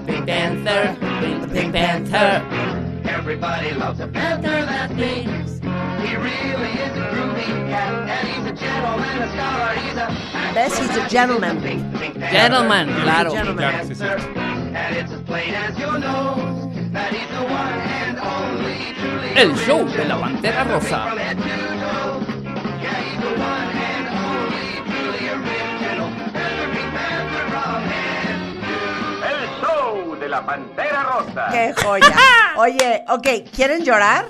Pink 0.05 0.25
Panther, 0.25 0.95
Pink, 1.19 1.51
Pink 1.51 1.73
Panther. 1.73 2.41
Everybody 3.03 3.73
loves 3.73 3.99
a 3.99 4.07
panther 4.07 4.65
that 4.65 4.89
thinks 4.95 5.40
he 6.01 6.15
really 6.15 6.73
is 6.85 6.97
a 6.97 7.05
groovy 7.11 7.47
cat, 7.69 8.09
and 8.09 8.27
he's 8.27 8.45
a 8.45 8.53
gentleman, 8.53 9.21
a 9.21 9.27
scholar, 9.33 9.73
he's 9.79 9.97
a 9.97 11.05
a 11.05 11.09
gentleman. 11.09 11.61
Gentleman, 12.31 12.87
claro. 13.01 13.31
Gentleman. 13.31 13.69
Claro, 13.69 13.87
sí, 13.87 13.95
sí. 13.95 14.05
And 14.73 14.97
it's 14.97 15.11
as 15.11 15.21
plain 15.21 15.53
as 15.53 15.77
your 15.77 15.99
nose 15.99 16.91
that 16.93 17.11
he's 17.13 17.27
the 17.29 17.43
one 17.43 17.79
and 17.99 18.19
only 18.19 18.93
truly 18.99 19.35
El 19.35 19.55
show 19.57 19.85
de 19.85 20.05
la 20.05 20.19
Pantera 20.19 20.63
Rosa. 20.63 21.15
la 30.31 30.45
Pantera 30.45 31.03
Rosa. 31.03 31.47
¡Qué 31.51 31.73
joya! 31.83 32.15
Oye, 32.57 33.03
ok, 33.09 33.27
¿quieren 33.53 33.83
llorar? 33.83 34.29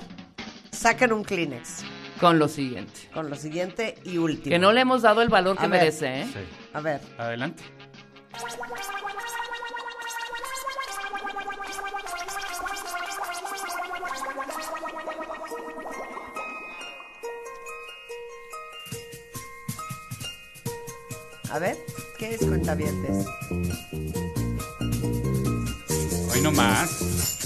Saquen 0.81 1.13
un 1.13 1.23
Kleenex 1.23 1.83
Con 2.19 2.39
lo 2.39 2.47
siguiente. 2.47 3.07
con 3.13 3.29
lo 3.29 3.35
siguiente 3.35 3.99
y 4.03 4.17
último. 4.17 4.51
Que 4.51 4.57
no 4.57 4.71
le 4.71 4.81
hemos 4.81 5.03
dado 5.03 5.21
el 5.21 5.29
valor 5.29 5.55
que 5.55 5.67
ver. 5.67 5.79
merece, 5.79 6.21
¿eh? 6.21 6.25
Sí. 6.33 6.39
A 6.73 6.81
ver, 6.81 6.99
Adelante. 7.19 7.63
a 21.51 21.59
ver, 21.59 21.77
¿qué 22.17 22.35
es 22.35 22.45
cuentavientes? 22.45 23.25
Hoy 26.33 26.41
no 26.41 26.51
más. 26.51 27.39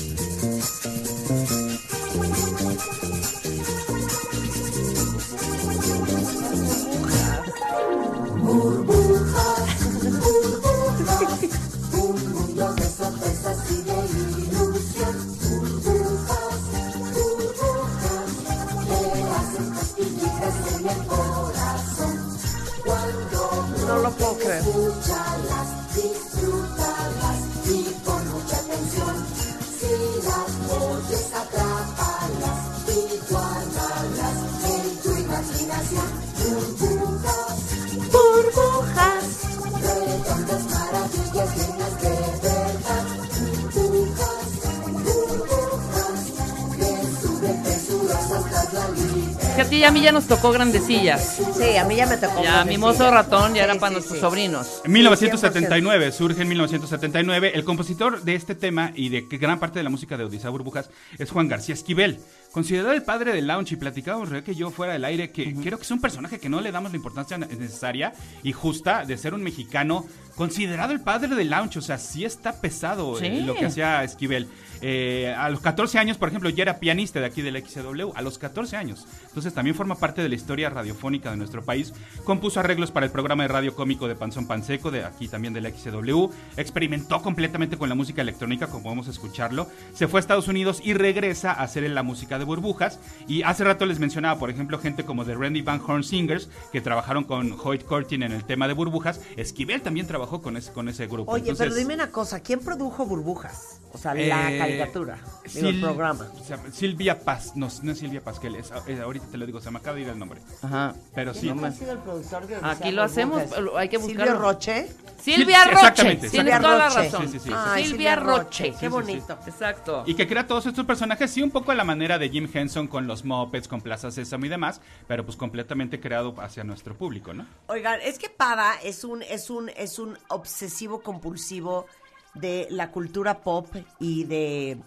A 49.85 49.91
mí 49.91 50.01
ya 50.01 50.11
nos 50.11 50.25
tocó 50.27 50.51
grandecillas. 50.51 51.39
Sí, 51.57 51.77
a 51.77 51.83
mí 51.85 51.95
ya 51.95 52.05
me 52.05 52.17
tocó. 52.17 52.43
Ya, 52.43 52.65
mi 52.65 52.77
mozo 52.77 53.09
ratón 53.11 53.53
ya 53.53 53.63
Sí, 53.63 53.69
era 53.69 53.75
para 53.75 53.89
sí, 53.89 53.93
nuestros 53.93 54.17
sí. 54.17 54.21
sobrinos. 54.21 54.81
En 54.83 54.91
1979, 54.91 56.11
surge 56.11 56.41
en 56.41 56.47
1979. 56.49 57.51
El 57.55 57.63
compositor 57.63 58.21
de 58.21 58.35
este 58.35 58.55
tema 58.55 58.91
y 58.95 59.09
de 59.09 59.21
gran 59.37 59.59
parte 59.59 59.79
de 59.79 59.83
la 59.83 59.89
música 59.89 60.17
de 60.17 60.23
Odisea 60.25 60.49
Burbujas 60.49 60.89
es 61.17 61.31
Juan 61.31 61.47
García 61.47 61.75
Esquivel. 61.75 62.19
Considerado 62.55 62.93
el 62.93 63.03
padre 63.03 63.33
del 63.33 63.47
lounge 63.47 63.73
y 63.73 63.75
platicábamos 63.75 64.29
Rebeca 64.29 64.53
y 64.53 64.55
yo 64.55 64.71
fuera 64.71 64.93
del 64.93 65.03
aire 65.03 65.29
que 65.29 65.53
creo 65.55 65.77
que 65.77 65.83
es 65.83 65.91
un 65.91 65.99
personaje 65.99 66.39
que 66.39 66.47
no 66.47 66.61
le 66.61 66.71
damos 66.71 66.89
la 66.89 66.95
importancia 66.95 67.37
necesaria 67.37 68.13
y 68.43 68.53
justa 68.53 69.03
de 69.03 69.17
ser 69.17 69.33
un 69.33 69.43
mexicano 69.43 70.05
considerado 70.37 70.93
el 70.93 71.01
padre 71.01 71.35
del 71.35 71.49
lounge. 71.49 71.79
O 71.79 71.81
sea, 71.81 71.97
sí 71.97 72.23
está 72.23 72.61
pesado 72.61 73.19
eh, 73.19 73.41
lo 73.41 73.55
que 73.55 73.65
hacía 73.65 74.05
Esquivel. 74.05 74.47
Eh, 74.81 75.33
a 75.37 75.49
los 75.49 75.59
14 75.59 75.99
años, 75.99 76.17
por 76.17 76.29
ejemplo, 76.29 76.49
ya 76.49 76.63
era 76.63 76.79
pianista 76.79 77.19
de 77.19 77.25
aquí 77.25 77.41
del 77.41 77.61
XW, 77.65 78.11
a 78.15 78.21
los 78.21 78.37
14 78.37 78.77
años. 78.77 79.05
Entonces 79.27 79.53
también 79.53 79.75
forma 79.75 79.95
parte 79.95 80.21
de 80.21 80.29
la 80.29 80.35
historia 80.35 80.69
radiofónica 80.69 81.31
de 81.31 81.37
nuestro 81.37 81.63
país. 81.65 81.93
Compuso 82.23 82.61
arreglos 82.61 82.91
para 82.91 83.05
el 83.05 83.11
programa 83.11 83.43
de 83.43 83.49
radio 83.49 83.75
cómico 83.75 84.07
de 84.07 84.15
Panzón 84.15 84.47
Panseco, 84.47 84.91
de 84.91 85.03
aquí 85.03 85.27
también 85.27 85.53
del 85.53 85.73
XW. 85.73 86.29
Experimentó 86.55 87.21
completamente 87.21 87.77
con 87.77 87.89
la 87.89 87.95
música 87.95 88.21
electrónica, 88.21 88.67
como 88.67 88.89
vamos 88.89 89.09
a 89.09 89.11
escucharlo. 89.11 89.67
Se 89.93 90.07
fue 90.07 90.19
a 90.19 90.21
Estados 90.21 90.47
Unidos 90.47 90.81
y 90.83 90.93
regresa 90.93 91.51
a 91.51 91.63
hacer 91.63 91.89
la 91.89 92.03
música 92.03 92.39
de 92.39 92.44
burbujas. 92.45 92.99
Y 93.27 93.43
hace 93.43 93.63
rato 93.63 93.85
les 93.85 93.99
mencionaba, 93.99 94.39
por 94.39 94.49
ejemplo, 94.49 94.79
gente 94.79 95.03
como 95.03 95.25
The 95.25 95.35
Randy 95.35 95.61
Van 95.61 95.81
Horn 95.85 96.03
Singers, 96.03 96.49
que 96.71 96.79
trabajaron 96.81 97.23
con 97.25 97.55
Hoyt 97.63 97.83
Curtin 97.83 98.23
en 98.23 98.31
el 98.31 98.43
tema 98.45 98.67
de 98.67 98.73
burbujas. 98.73 99.19
Esquivel 99.35 99.81
también 99.81 100.07
trabajó 100.07 100.41
con 100.41 100.55
ese, 100.57 100.71
con 100.71 100.87
ese 100.87 101.07
grupo. 101.07 101.31
Oye, 101.31 101.41
Entonces, 101.49 101.65
pero 101.67 101.75
dime 101.75 101.95
una 101.95 102.11
cosa, 102.11 102.39
¿quién 102.39 102.59
produjo 102.59 103.05
Burbujas? 103.05 103.81
O 103.91 103.97
sea, 103.97 104.13
la 104.13 104.51
eh, 104.53 104.57
caricatura, 104.57 105.17
digo, 105.53 105.69
el 105.69 105.79
programa. 105.79 106.27
o 106.39 106.43
sea, 106.43 106.59
Silvia 106.73 107.17
Paz, 107.21 107.53
no, 107.55 107.69
no 107.81 107.91
es 107.93 107.97
Silvia 107.97 108.21
Pasquel, 108.21 108.55
es, 108.55 108.71
es- 108.87 108.99
ahorita 108.99 109.25
te 109.31 109.37
lo 109.37 109.45
digo, 109.45 109.61
se 109.61 109.71
me 109.71 109.77
acaba 109.79 109.95
de 109.95 110.01
ir 110.01 110.09
el 110.09 110.19
nombre. 110.19 110.41
Ajá. 110.61 110.93
Pero 111.13 111.33
sí. 111.33 111.41
¿Quién 111.49 111.63
ha 111.63 111.71
sido 111.71 111.93
el 111.93 111.99
productor 111.99 112.45
de 112.45 112.57
Aquí 112.61 112.91
lo 112.91 113.03
hacemos, 113.03 113.41
hay 113.77 113.87
que 113.87 113.97
¿Silvio 113.97 114.15
buscarlo. 114.17 114.39
Roche? 114.41 114.87
Silvia 115.21 115.63
Roche. 115.63 115.73
exactamente, 115.75 116.29
Tienes 116.29 116.53
Silvia 116.53 116.59
toda 116.59 116.77
la 116.77 116.89
Roche. 116.89 116.99
razón. 117.03 117.21
Sí, 117.23 117.39
sí, 117.39 117.39
sí. 117.45 117.49
Ay, 117.55 117.85
Silvia 117.87 118.15
Roche. 118.17 118.73
Qué 118.79 118.89
bonito. 118.89 119.37
Exacto. 119.47 120.03
Y 120.05 120.13
que 120.13 120.27
crea 120.27 120.45
todos 120.45 120.65
estos 120.65 120.85
personajes, 120.85 121.31
sí, 121.31 121.41
un 121.41 121.49
poco 121.51 121.71
a 121.71 121.75
la 121.75 121.83
manera 121.85 122.19
de 122.19 122.29
Jim 122.35 122.49
Henson 122.53 122.87
con 122.87 123.07
los 123.07 123.23
Muppets, 123.23 123.69
con 123.69 123.79
Plaza 123.79 124.11
Sésamo 124.11 124.45
y 124.45 124.49
demás, 124.49 124.81
pero 125.07 125.23
pues 125.23 125.37
completamente 125.37 126.01
creado 126.01 126.35
hacia 126.39 126.65
nuestro 126.65 126.93
público, 126.93 127.33
¿no? 127.33 127.45
Oigan, 127.67 128.01
es 128.01 128.19
que 128.19 128.27
Pada 128.29 128.75
es 128.83 129.05
un, 129.05 129.21
es 129.21 129.49
un, 129.49 129.69
es 129.69 129.99
un 129.99 130.17
obsesivo 130.27 130.99
compulsivo 131.01 131.85
de 132.33 132.67
la 132.69 132.91
cultura 132.91 133.39
pop 133.39 133.73
y 134.01 134.25
de 134.25 134.77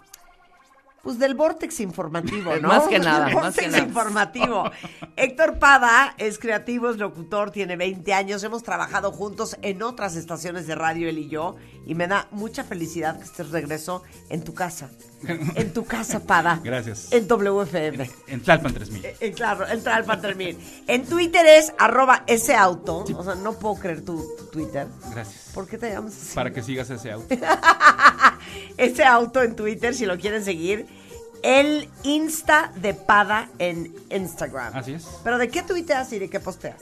pues 1.08 1.18
del 1.18 1.34
vortex 1.34 1.80
informativo, 1.80 2.54
¿no? 2.60 2.68
Más 2.68 2.86
que 2.86 2.98
nada, 2.98 3.24
Del 3.24 3.34
más 3.36 3.54
que 3.54 3.62
vortex 3.62 3.72
nada. 3.72 3.82
informativo. 3.82 4.70
Héctor 5.16 5.58
Pada 5.58 6.14
es 6.18 6.38
creativo, 6.38 6.90
es 6.90 6.98
locutor, 6.98 7.50
tiene 7.50 7.76
20 7.76 8.12
años, 8.12 8.44
hemos 8.44 8.62
trabajado 8.62 9.10
juntos 9.10 9.56
en 9.62 9.82
otras 9.82 10.16
estaciones 10.16 10.66
de 10.66 10.74
radio 10.74 11.08
él 11.08 11.16
y 11.16 11.30
yo 11.30 11.56
y 11.86 11.94
me 11.94 12.08
da 12.08 12.28
mucha 12.30 12.62
felicidad 12.62 13.16
que 13.16 13.24
estés 13.24 13.48
regreso 13.52 14.02
en 14.28 14.44
tu 14.44 14.52
casa. 14.52 14.90
En 15.56 15.72
tu 15.72 15.84
casa, 15.84 16.20
Pada. 16.20 16.60
Gracias. 16.62 17.10
En 17.10 17.26
WFM. 17.26 18.08
En 18.28 18.40
Tlalpan 18.42 18.74
3000. 18.74 19.04
Eh, 19.18 19.32
claro, 19.34 19.66
entra 19.66 19.96
al 19.96 20.04
Pantermín. 20.04 20.58
En 20.86 21.06
Twitter 21.06 21.44
es 21.44 21.72
arroba 21.78 22.22
ese 22.26 22.54
auto. 22.54 23.04
O 23.16 23.24
sea, 23.24 23.34
no 23.34 23.54
puedo 23.54 23.76
creer 23.76 24.04
tu 24.04 24.24
Twitter. 24.52 24.86
Gracias. 25.10 25.50
¿Por 25.54 25.66
qué 25.66 25.76
te 25.78 25.90
llamas 25.90 26.12
así? 26.14 26.34
Para 26.36 26.52
que 26.52 26.62
sigas 26.62 26.88
ese 26.90 27.10
auto. 27.10 27.34
Ese 28.76 29.04
auto 29.04 29.42
en 29.42 29.56
Twitter, 29.56 29.94
si 29.94 30.06
lo 30.06 30.16
quieren 30.18 30.44
seguir. 30.44 30.86
El 31.42 31.88
Insta 32.02 32.72
de 32.76 32.94
Pada 32.94 33.48
en 33.58 33.94
Instagram. 34.10 34.76
Así 34.76 34.92
es. 34.94 35.06
¿Pero 35.24 35.38
de 35.38 35.48
qué 35.48 35.62
tuiteas 35.62 36.12
y 36.12 36.18
de 36.18 36.28
qué 36.30 36.40
posteas? 36.40 36.76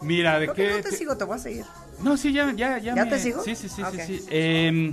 Mira, 0.00 0.38
¿de 0.38 0.46
¿Por 0.46 0.56
qué 0.56 0.68
no 0.70 0.76
te 0.76 0.90
te- 0.90 0.96
sigo? 0.96 1.16
Te 1.16 1.24
voy 1.24 1.36
a 1.36 1.38
seguir. 1.38 1.64
No, 2.00 2.16
sí, 2.16 2.32
ya, 2.32 2.52
ya, 2.52 2.78
ya. 2.78 2.94
¿Ya 2.94 3.04
me- 3.04 3.10
te 3.10 3.18
sigo? 3.20 3.42
Sí, 3.44 3.54
sí, 3.54 3.68
sí, 3.68 3.82
sí, 3.92 4.00
sí. 4.06 4.26
Em, 4.30 4.92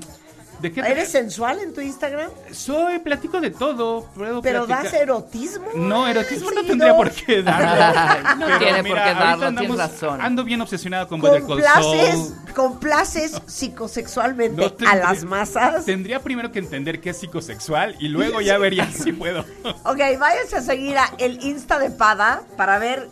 ¿De 0.62 0.72
qué? 0.72 0.82
te- 0.82 0.92
¿Eres 0.92 1.10
sensual 1.10 1.60
en 1.60 1.74
tu 1.74 1.82
Instagram? 1.82 2.30
Soy, 2.52 3.00
platico 3.00 3.40
de 3.40 3.52
todo. 3.52 4.06
Puedo 4.16 4.42
¿Pero 4.42 4.66
platicar- 4.66 4.84
das 4.84 4.94
erotismo? 4.94 5.68
No, 5.76 6.08
erotismo 6.08 6.52
no 6.52 6.64
tendría 6.64 6.96
por 6.96 7.12
qué 7.12 7.42
darlo. 7.44 8.36
No 8.38 8.46
Pero 8.46 8.60
tiene 8.60 8.84
por 8.84 8.98
qué 8.98 9.14
darlo, 9.14 9.46
andamos- 9.48 9.60
tienes 9.60 9.78
razón. 9.78 10.22
Ando 10.22 10.44
bien 10.44 10.62
obsesionado 10.62 11.08
con 11.08 11.22
Better 11.22 11.40
Call 11.42 11.48
Complaces, 11.48 12.16
Saul. 12.30 12.54
complaces 12.54 13.42
psicosexualmente 13.46 14.62
No 14.80 14.90
a 14.90 14.96
las 14.96 15.24
masas. 15.24 15.86
Tendría 15.86 16.20
primero 16.22 16.52
que 16.52 16.60
entender 16.60 17.00
qué 17.02 17.12
es 17.12 17.18
psicosexual 17.20 17.96
y 18.00 18.10
luego 18.10 18.42
ya 18.42 18.58
vería 18.60 18.90
si 18.92 19.14
puedo. 19.14 19.46
Ok, 19.84 19.98
váyanse 20.20 20.58
a 20.58 20.62
seguir 20.62 20.98
a 20.98 21.10
el 21.18 21.42
Insta 21.44 21.80
de 21.80 21.90
Pada 21.90 22.42
para 22.58 22.80
ver 22.80 23.08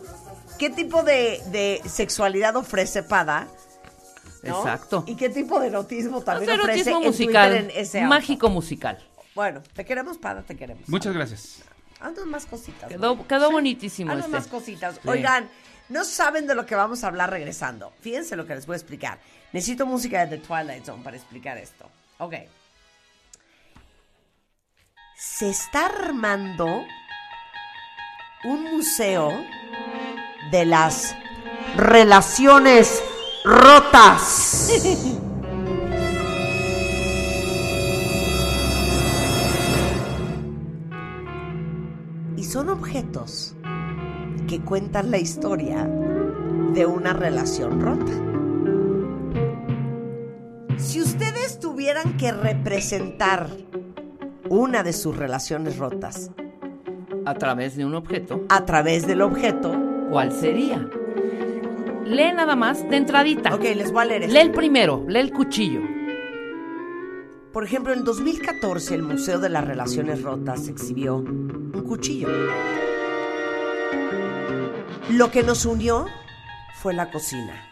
qué 0.58 0.70
tipo 0.70 1.02
de, 1.02 1.40
de 1.50 1.80
sexualidad 1.88 2.56
ofrece 2.56 3.02
Pada. 3.02 3.46
¿No? 4.48 4.58
Exacto. 4.58 5.04
Y 5.06 5.14
qué 5.16 5.28
tipo 5.28 5.60
de 5.60 5.68
erotismo 5.68 6.20
también 6.22 6.50
Es 6.50 6.58
ofrece 6.58 6.80
erotismo 6.80 7.00
en 7.02 7.06
musical. 7.06 7.50
Twitter 7.50 7.70
en 7.70 7.80
ese 7.82 7.98
auto. 8.00 8.08
mágico 8.08 8.48
musical. 8.50 8.98
Bueno, 9.34 9.62
te 9.74 9.84
queremos, 9.84 10.18
Pada, 10.18 10.42
te 10.42 10.56
queremos. 10.56 10.88
Muchas 10.88 11.14
gracias. 11.14 11.62
Haznos 12.00 12.26
más 12.26 12.46
cositas. 12.46 12.88
Quedó, 12.88 13.16
¿no? 13.16 13.26
quedó 13.26 13.50
bonitísimo 13.50 14.10
Haznos 14.12 14.26
este. 14.26 14.36
más 14.38 14.46
cositas. 14.48 14.94
Sí. 15.02 15.08
Oigan, 15.08 15.48
no 15.88 16.04
saben 16.04 16.46
de 16.46 16.54
lo 16.54 16.66
que 16.66 16.74
vamos 16.74 17.02
a 17.04 17.08
hablar 17.08 17.30
regresando. 17.30 17.92
Fíjense 18.00 18.36
lo 18.36 18.46
que 18.46 18.54
les 18.54 18.66
voy 18.66 18.74
a 18.74 18.76
explicar. 18.76 19.18
Necesito 19.52 19.86
música 19.86 20.24
de 20.26 20.36
The 20.38 20.46
Twilight 20.46 20.84
Zone 20.84 21.02
para 21.02 21.16
explicar 21.16 21.56
esto. 21.58 21.88
Ok. 22.18 22.34
Se 25.16 25.48
está 25.50 25.86
armando 25.86 26.84
un 28.44 28.62
museo 28.76 29.32
de 30.52 30.64
las 30.64 31.14
relaciones 31.76 33.02
rotas. 33.44 34.72
y 42.36 42.44
son 42.44 42.68
objetos 42.68 43.56
que 44.46 44.60
cuentan 44.60 45.10
la 45.10 45.18
historia 45.18 45.84
de 46.72 46.86
una 46.86 47.12
relación 47.12 47.80
rota. 47.80 48.12
Si 50.76 51.00
ustedes 51.00 51.58
tuvieran 51.58 52.16
que 52.16 52.30
representar 52.30 53.48
una 54.48 54.84
de 54.84 54.92
sus 54.92 55.16
relaciones 55.16 55.78
rotas, 55.78 56.30
a 57.26 57.34
través 57.34 57.76
de 57.76 57.84
un 57.84 57.94
objeto. 57.94 58.44
A 58.48 58.64
través 58.64 59.06
del 59.06 59.20
objeto. 59.20 59.74
¿Cuál 60.10 60.32
sería? 60.32 60.88
Lee 62.08 62.32
nada 62.32 62.56
más 62.56 62.88
de 62.88 62.96
entradita. 62.96 63.54
ok, 63.54 63.64
les 63.76 63.92
voy 63.92 64.02
a 64.02 64.04
leer 64.06 64.22
esto. 64.22 64.32
Lee 64.32 64.40
el 64.40 64.50
primero, 64.50 65.04
lee 65.06 65.18
el 65.18 65.30
cuchillo. 65.30 65.82
Por 67.52 67.64
ejemplo, 67.64 67.92
en 67.92 68.02
2014 68.02 68.94
el 68.94 69.02
Museo 69.02 69.38
de 69.38 69.50
las 69.50 69.66
Relaciones 69.66 70.22
Rotas 70.22 70.68
exhibió 70.68 71.16
un 71.16 71.84
cuchillo. 71.86 72.28
Lo 75.10 75.30
que 75.30 75.42
nos 75.42 75.66
unió 75.66 76.06
fue 76.76 76.94
la 76.94 77.10
cocina. 77.10 77.68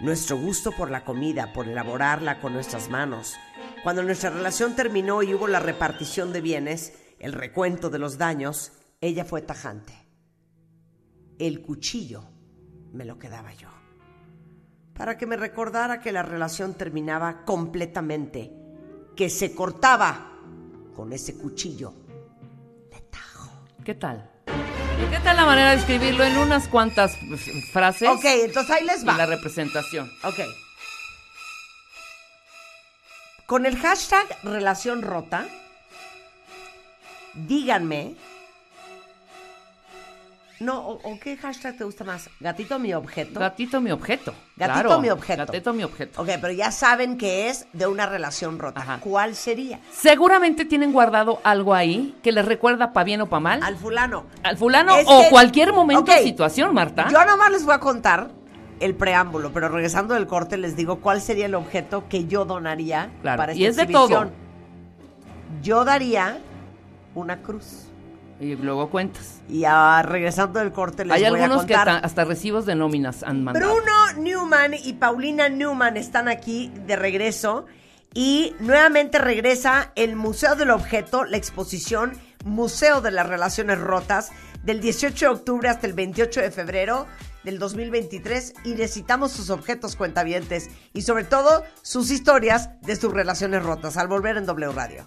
Nuestro 0.00 0.36
gusto 0.36 0.72
por 0.72 0.90
la 0.90 1.04
comida, 1.04 1.54
por 1.54 1.66
elaborarla 1.66 2.40
con 2.40 2.52
nuestras 2.52 2.90
manos. 2.90 3.36
Cuando 3.82 4.02
nuestra 4.02 4.28
relación 4.28 4.76
terminó 4.76 5.22
y 5.22 5.32
hubo 5.32 5.48
la 5.48 5.60
repartición 5.60 6.34
de 6.34 6.42
bienes, 6.42 6.92
el 7.18 7.32
recuento 7.32 7.88
de 7.88 7.98
los 7.98 8.18
daños, 8.18 8.72
ella 9.00 9.24
fue 9.24 9.40
tajante. 9.40 9.94
El 11.38 11.62
cuchillo 11.62 12.31
me 12.92 13.04
lo 13.04 13.18
quedaba 13.18 13.52
yo. 13.54 13.68
Para 14.94 15.16
que 15.16 15.26
me 15.26 15.36
recordara 15.36 16.00
que 16.00 16.12
la 16.12 16.22
relación 16.22 16.74
terminaba 16.74 17.44
completamente, 17.44 18.52
que 19.16 19.30
se 19.30 19.54
cortaba 19.54 20.32
con 20.94 21.12
ese 21.12 21.36
cuchillo 21.38 21.94
de 22.90 23.00
tajo. 23.10 23.50
¿Qué 23.84 23.94
tal? 23.94 24.30
¿Y 24.46 25.10
qué 25.10 25.18
tal 25.20 25.36
la 25.36 25.46
manera 25.46 25.70
de 25.70 25.76
escribirlo 25.78 26.22
en 26.24 26.36
unas 26.38 26.68
cuantas 26.68 27.16
f- 27.32 27.62
frases? 27.72 28.08
Ok, 28.10 28.24
entonces 28.24 28.70
ahí 28.76 28.84
les 28.84 29.02
Y 29.02 29.06
va. 29.06 29.16
la 29.16 29.26
representación. 29.26 30.08
Ok. 30.24 30.40
Con 33.46 33.66
el 33.66 33.76
hashtag 33.78 34.26
relación 34.44 35.02
rota, 35.02 35.46
díganme. 37.34 38.14
No, 40.60 40.78
o, 40.80 40.92
o 41.12 41.18
qué 41.18 41.36
hashtag 41.36 41.76
te 41.76 41.84
gusta 41.84 42.04
más? 42.04 42.30
Gatito 42.38 42.78
mi 42.78 42.94
objeto. 42.94 43.40
Gatito 43.40 43.80
mi 43.80 43.90
objeto. 43.90 44.32
Gatito 44.56 44.80
claro. 44.82 45.00
mi 45.00 45.10
objeto. 45.10 45.46
Gatito 45.46 45.72
mi 45.72 45.82
objeto. 45.82 46.22
ok, 46.22 46.28
pero 46.40 46.52
ya 46.52 46.70
saben 46.70 47.18
que 47.18 47.48
es 47.48 47.66
de 47.72 47.86
una 47.88 48.06
relación 48.06 48.58
rota. 48.60 48.80
Ajá. 48.80 48.98
¿Cuál 49.00 49.34
sería? 49.34 49.80
Seguramente 49.92 50.64
tienen 50.64 50.92
guardado 50.92 51.40
algo 51.42 51.74
ahí 51.74 52.16
que 52.22 52.30
les 52.30 52.44
recuerda 52.44 52.92
pa' 52.92 53.02
bien 53.02 53.20
o 53.22 53.28
pa' 53.28 53.40
mal. 53.40 53.60
Al 53.62 53.76
fulano. 53.76 54.26
Al 54.44 54.56
fulano 54.56 54.96
Es 54.96 55.06
o 55.08 55.22
que- 55.22 55.30
cualquier 55.30 55.72
momento 55.72 56.12
o 56.12 56.16
situación, 56.22 56.72
Marta. 56.74 57.08
Yo 57.10 57.24
nomás 57.24 57.50
les 57.50 57.64
voy 57.64 57.74
a 57.74 57.80
contar 57.80 58.30
el 58.78 58.94
preámbulo, 58.94 59.52
pero 59.52 59.68
regresando 59.68 60.14
del 60.14 60.26
corte 60.28 60.58
les 60.58 60.76
digo 60.76 61.00
cuál 61.00 61.20
sería 61.20 61.46
el 61.46 61.54
objeto 61.56 62.08
que 62.08 62.26
yo 62.26 62.44
donaría 62.44 63.10
Claro, 63.22 63.38
para 63.38 63.52
esta 63.52 63.62
y 63.62 63.66
es 63.66 63.76
de 63.76 63.82
exhibición. 63.82 64.28
todo. 64.28 64.32
Yo 65.62 65.84
daría 65.84 66.38
una 67.14 67.42
cruz. 67.42 67.86
Y 68.42 68.56
luego 68.56 68.90
cuentas. 68.90 69.40
Y 69.48 69.64
ah, 69.64 70.02
regresando 70.04 70.58
del 70.58 70.72
corte 70.72 71.04
les 71.04 71.14
Hay 71.14 71.22
voy 71.22 71.40
a 71.40 71.44
algunos 71.44 71.64
que 71.64 71.74
contar. 71.74 71.88
hasta, 71.88 72.06
hasta 72.06 72.24
recibos 72.24 72.66
de 72.66 72.74
nóminas 72.74 73.22
han 73.22 73.44
mandado. 73.44 73.72
Bruno 73.72 74.12
Newman 74.18 74.74
y 74.74 74.94
Paulina 74.94 75.48
Newman 75.48 75.96
están 75.96 76.26
aquí 76.26 76.72
de 76.86 76.96
regreso 76.96 77.66
y 78.14 78.54
nuevamente 78.58 79.18
regresa 79.18 79.92
el 79.94 80.16
Museo 80.16 80.56
del 80.56 80.70
Objeto, 80.70 81.24
la 81.24 81.36
exposición 81.36 82.12
Museo 82.44 83.00
de 83.00 83.12
las 83.12 83.28
Relaciones 83.28 83.78
Rotas 83.78 84.32
del 84.64 84.80
18 84.80 85.24
de 85.24 85.32
octubre 85.32 85.68
hasta 85.68 85.86
el 85.86 85.92
28 85.92 86.40
de 86.40 86.50
febrero 86.50 87.06
del 87.44 87.60
2023 87.60 88.54
y 88.64 88.70
necesitamos 88.70 89.32
sus 89.32 89.50
objetos 89.50 89.94
cuentavientes 89.94 90.68
y 90.92 91.02
sobre 91.02 91.24
todo 91.24 91.62
sus 91.82 92.10
historias 92.10 92.70
de 92.82 92.96
sus 92.96 93.12
relaciones 93.12 93.62
rotas 93.62 93.96
al 93.96 94.08
volver 94.08 94.36
en 94.36 94.46
W 94.46 94.72
Radio. 94.72 95.06